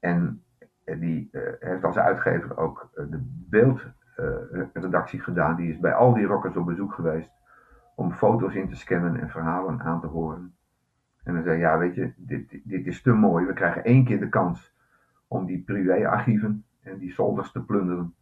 [0.00, 0.42] En
[0.84, 3.20] die uh, heeft als uitgever ook uh, de
[3.50, 5.56] beeldredactie uh, gedaan.
[5.56, 7.30] Die is bij al die rockers op bezoek geweest
[7.94, 10.54] om foto's in te scannen en verhalen aan te horen.
[11.22, 13.46] En dan zei ja, weet je, dit, dit is te mooi.
[13.46, 14.74] We krijgen één keer de kans
[15.28, 18.14] om die privéarchieven en die zolders te plunderen,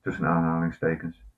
[0.00, 1.28] tussen aanhalingstekens.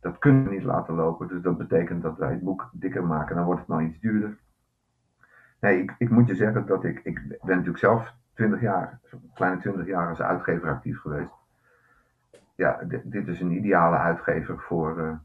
[0.00, 3.36] Dat kunnen we niet laten lopen, dus dat betekent dat wij het boek dikker maken,
[3.36, 4.38] dan wordt het nou iets duurder.
[5.60, 9.30] Nee, ik, ik moet je zeggen dat ik, ik ben natuurlijk zelf 20 jaar, een
[9.34, 11.30] kleine 20 jaar als uitgever actief geweest.
[12.54, 15.16] Ja, dit, is een ideale uitgever voor, uh,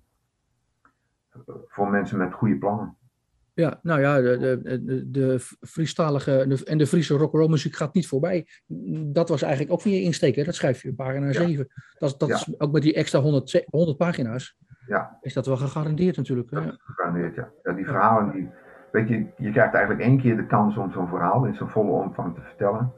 [1.68, 2.97] voor mensen met goede plannen.
[3.53, 8.47] Ja, nou ja, de, de, de Friestalige en de Friese rock'n'roll muziek gaat niet voorbij.
[9.11, 10.43] Dat was eigenlijk ook van je insteek, hè?
[10.43, 11.68] dat schrijf je pagina 7.
[11.97, 14.57] Dat, dat is ook met die extra 100, 100 pagina's.
[14.88, 15.18] Ja.
[15.22, 16.49] Is dat wel gegarandeerd natuurlijk.
[16.49, 17.49] Dat gegarandeerd, ja.
[17.63, 17.74] ja.
[17.74, 18.49] Die verhalen, die,
[18.91, 21.91] weet je, je krijgt eigenlijk één keer de kans om zo'n verhaal in zijn volle
[21.91, 22.93] omvang te vertellen.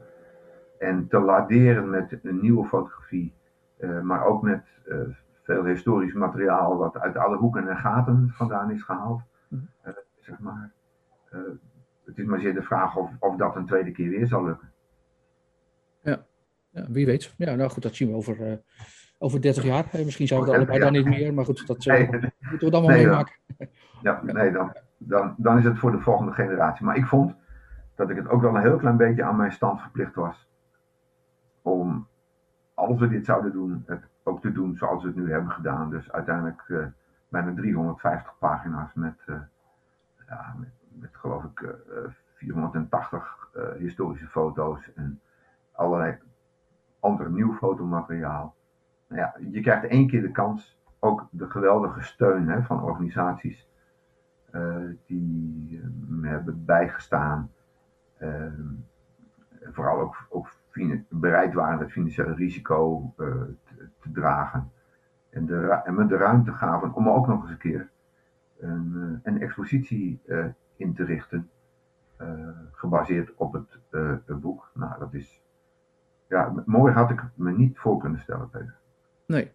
[0.80, 3.34] En te laderen met een nieuwe fotografie,
[3.80, 4.98] uh, maar ook met uh,
[5.44, 9.22] veel historisch materiaal wat uit alle hoeken en gaten vandaan is gehaald.
[9.50, 9.60] Uh,
[10.20, 10.72] zeg maar.
[12.06, 14.72] Het is maar zeer de vraag of, of dat een tweede keer weer zal lukken.
[16.02, 16.26] Ja,
[16.70, 17.34] ja wie weet.
[17.38, 18.62] Ja, nou goed, dat zien we over,
[19.18, 19.86] over 30 jaar.
[19.92, 22.82] Misschien zijn we het allebei daar niet meer, maar goed, dat nee, moeten we dan
[22.82, 23.36] wel nee, meemaken.
[24.02, 26.86] Ja, nee, dan, dan, dan is het voor de volgende generatie.
[26.86, 27.36] Maar ik vond
[27.96, 30.48] dat ik het ook wel een heel klein beetje aan mijn stand verplicht was.
[31.68, 32.08] Om,
[32.74, 35.90] als we dit zouden doen, het ook te doen zoals we het nu hebben gedaan.
[35.90, 36.92] Dus uiteindelijk
[37.30, 39.16] bijna 350 pagina's met
[40.28, 40.56] ja,
[40.90, 41.70] met, geloof ik uh,
[42.34, 45.22] 480 uh, historische foto's en
[45.72, 46.18] allerlei
[47.00, 48.56] ander nieuw fotomateriaal.
[49.08, 53.68] Nou ja, je krijgt één keer de kans, ook de geweldige steun hè, van organisaties
[55.06, 57.52] die me hebben bijgestaan.
[59.72, 60.50] vooral ook, ook
[61.20, 63.54] bereid waren het financiële risico te,
[64.02, 64.72] te, dragen.
[65.30, 67.90] En, de, en me de ruimte gaven om ook nog eens een keer
[68.60, 70.46] een, een expositie uh,
[70.76, 71.50] in te richten.
[72.22, 73.80] Uh, gebaseerd op het,
[74.26, 74.72] het, boek.
[74.74, 75.42] Nou, dat is.
[76.30, 78.76] Ja, mooi had ik me niet voor kunnen stellen, Peter.
[79.26, 79.52] Nee.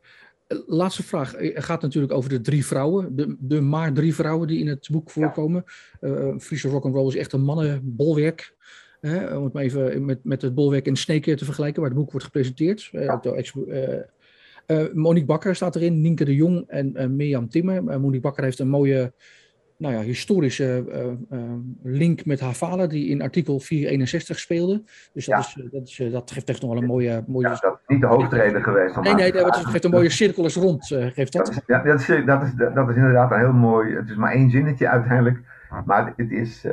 [0.67, 1.33] Laatste vraag.
[1.33, 3.17] Het gaat natuurlijk over de drie vrouwen.
[3.17, 5.65] De, de maar drie vrouwen die in het boek voorkomen.
[6.01, 6.39] Ja.
[6.39, 8.57] Friese rock'n'roll is echt een mannenbolwerk.
[9.07, 11.99] Hè, om het maar even met, met het bolwerk in Sneek te vergelijken, waar het
[11.99, 12.89] boek wordt gepresenteerd.
[12.93, 13.17] Ja.
[13.17, 13.43] door
[14.67, 17.85] uh, Monique Bakker staat erin, Nienke de Jong en Mirjam Timmer.
[17.85, 19.13] Monique Bakker heeft een mooie
[19.77, 20.85] nou ja, historische
[21.83, 24.83] link met haar vader, die in artikel 461 speelde.
[25.13, 25.63] Dus dat, ja.
[25.63, 27.25] is, dat, is, dat geeft echt nog wel een mooie...
[27.27, 27.49] mooie...
[27.49, 29.01] Ja, dat is niet de hoofdreden geweest.
[29.01, 31.47] Nee, nee, dat geeft een mooie cirkelus rond, geeft dat.
[31.47, 33.95] dat is, ja, dat is, dat, is, dat is inderdaad een heel mooi...
[33.95, 35.41] Het is maar één zinnetje uiteindelijk,
[35.85, 36.67] maar het is,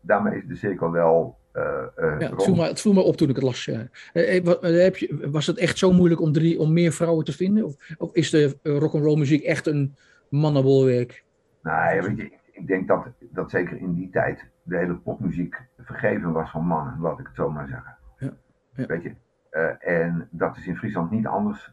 [0.00, 3.34] daarmee is de cirkel wel ja, het, viel me, het viel me op toen ik
[3.34, 3.64] het las.
[3.64, 3.86] Ja.
[4.12, 7.64] heb je, was het echt zo moeilijk om, drie, om meer vrouwen te vinden?
[7.64, 9.96] Of, of is de rock'n'roll muziek echt een
[10.28, 11.24] mannenbolwerk?
[11.62, 16.32] Nou, weet je, ik denk dat, dat zeker in die tijd de hele popmuziek vergeven
[16.32, 17.96] was van mannen, laat ik het zo maar zeggen.
[18.18, 18.32] Ja,
[18.74, 18.86] ja.
[18.86, 19.14] Weet je,
[19.50, 21.72] uh, en dat is in Friesland niet anders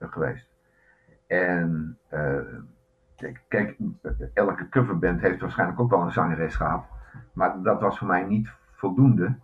[0.00, 0.46] geweest.
[1.26, 1.98] En
[3.16, 3.76] kijk, kijk,
[4.34, 6.84] elke coverband heeft waarschijnlijk ook wel een zangeres gehad.
[7.32, 9.36] Maar dat was voor mij niet voldoende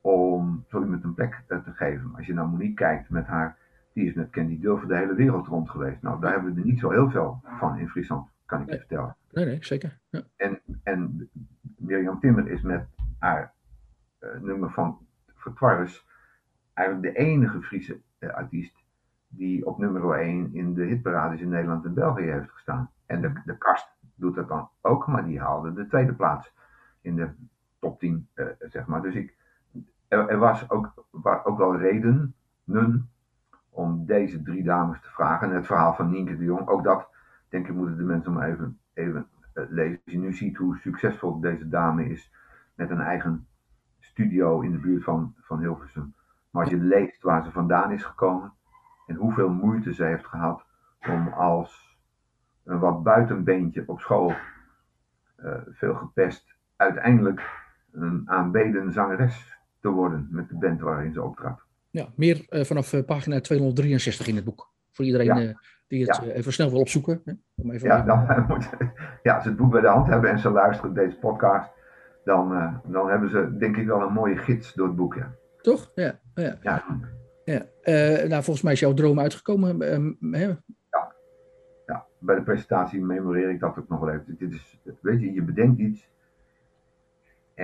[0.00, 2.14] om zo iemand een plek te geven.
[2.16, 3.56] Als je naar Monique kijkt met haar,
[3.92, 6.02] die is met Candy Dulver de hele wereld rond geweest.
[6.02, 8.78] Nou, daar hebben we er niet zo heel veel van in Friesland, kan ik je
[8.78, 9.16] vertellen.
[9.30, 9.98] Nee, nee, zeker.
[10.10, 10.22] Ja.
[10.36, 11.28] En, en
[11.76, 12.86] Mirjam Timmer is met
[13.18, 13.52] haar
[14.20, 16.06] uh, nummer van Vertwarres
[16.72, 18.84] eigenlijk de enige Friese uh, artiest
[19.28, 22.90] die op nummer 1 in de hitparades in Nederland en België heeft gestaan.
[23.06, 26.52] En de, de kast doet dat dan ook, maar die haalde de tweede plaats
[27.00, 27.30] in de
[27.82, 29.02] top 10, uh, zeg maar.
[29.02, 29.34] Dus ik,
[30.08, 30.92] er, was ook,
[31.44, 32.34] ook wel redenen
[33.70, 35.48] om deze drie dames te vragen.
[35.48, 37.08] En het verhaal van Nienke de Jong, ook dat,
[37.48, 40.00] denk ik, moeten de mensen maar even, even uh, lezen.
[40.04, 42.32] Als je nu ziet hoe succesvol deze dame is
[42.74, 43.46] met een eigen
[43.98, 46.14] studio in de buurt van, van Hilversum.
[46.50, 48.52] Maar als je leest waar ze vandaan is gekomen
[49.06, 50.64] en hoeveel moeite ze heeft gehad
[51.08, 51.98] om als
[52.64, 54.34] een wat buitenbeentje op school,
[55.44, 57.61] uh, veel gepest, uiteindelijk
[57.92, 61.60] een aanbeden zangeres te worden met de band waarin ze optrad.
[61.90, 64.70] Ja, meer vanaf pagina 263 in het boek.
[64.90, 65.56] Voor iedereen
[65.92, 67.20] die het even snel wil opzoeken.
[67.24, 67.32] Hè?
[67.54, 68.70] Om even ja, dan, moet,
[69.22, 71.70] ja, als ze het boek bij de hand hebben en ze luisteren deze podcast,
[72.24, 75.14] dan, dan hebben ze denk ik wel een mooie gids door het boek.
[75.14, 75.34] Ja.
[75.62, 75.90] Toch?
[75.94, 76.20] Ja.
[76.34, 76.58] ja.
[76.62, 76.84] ja.
[77.44, 77.66] ja.
[78.26, 79.82] nou, volgens mij is jouw droom uitgekomen.
[79.82, 80.46] Ehm, hè?
[80.46, 81.14] Ja.
[81.86, 84.36] ja, bij de presentatie memoreer ik dat ook nog wel even.
[84.38, 86.10] Dit is, weet je, je bedenkt iets.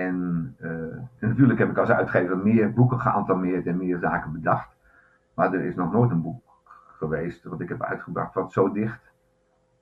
[0.05, 4.69] En, en natuurlijk heb ik als uitgever meer boeken geantameerd en meer zaken bedacht.
[5.33, 6.43] Maar er is nog nooit een boek
[6.97, 9.11] geweest wat ik heb uitgebracht wat zo dicht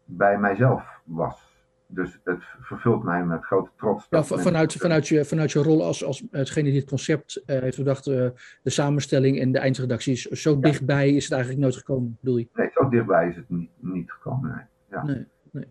[0.05, 1.55] bij mijzelf was.
[1.89, 4.07] Dus het vervult mij met grote trots.
[4.09, 7.77] Ja, vanuit, vanuit, je, vanuit je rol als, als hetgene die het concept uh, heeft
[7.77, 8.29] bedacht, uh,
[8.61, 12.47] de samenstelling en de eindredactie is zo dichtbij is het eigenlijk nooit gekomen, bedoel je?
[12.53, 14.49] Nee, zo dichtbij is het niet, niet gekomen.
[14.49, 14.65] Nee.
[14.89, 15.03] Ja.
[15.03, 15.65] nee, nee.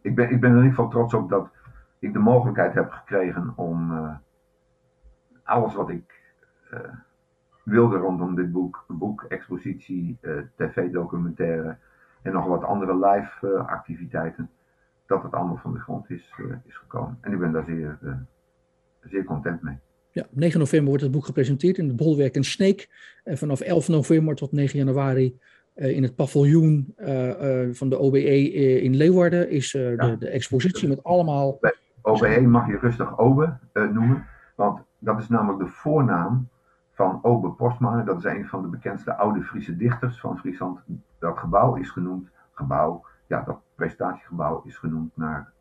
[0.00, 1.50] ik, ben, ik ben er in ieder geval trots op dat
[2.04, 4.14] ik de mogelijkheid heb gekregen om uh,
[5.42, 6.22] alles wat ik
[7.62, 10.18] wilde rondom dit boek, boek expositie,
[10.56, 11.76] tv-documentaire
[12.22, 14.50] en nog wat andere live activiteiten,
[15.06, 16.32] dat het allemaal van de grond is,
[16.64, 17.18] is gekomen.
[17.20, 17.98] En ik ben daar zeer,
[19.02, 19.78] zeer content mee.
[20.10, 22.88] Ja, 9 november wordt het boek gepresenteerd in het Bolwerk en Sneek.
[23.24, 25.38] En vanaf 11 november tot 9 januari
[25.74, 26.94] in het paviljoen
[27.72, 29.96] van de OBE in Leeuwarden is ja.
[29.96, 31.58] de, de, expositie met allemaal...
[32.06, 36.48] OBE mag je rustig OBE noemen, want dat is namelijk de voornaam
[36.92, 38.02] van Obe Postma.
[38.02, 40.80] Dat is een van de bekendste oude Friese dichters van Friesland.
[41.18, 45.52] Dat gebouw is genoemd, gebouw, ja, dat presentatiegebouw is genoemd naar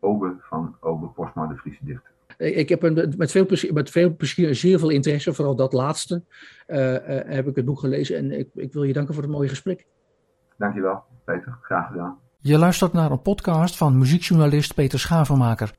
[0.00, 2.10] Obe van Obe Postma, de Friese dichter.
[2.36, 5.72] Ik heb een, met, veel plezier, met veel plezier en zeer veel interesse, vooral dat
[5.72, 6.22] laatste,
[6.68, 8.16] uh, uh, heb ik het boek gelezen.
[8.16, 9.86] En ik, ik wil je danken voor het mooie gesprek.
[10.56, 11.58] Dankjewel, Peter.
[11.60, 12.18] Graag gedaan.
[12.40, 15.72] Je luistert naar een podcast van muziekjournalist Peter Schavenmaker.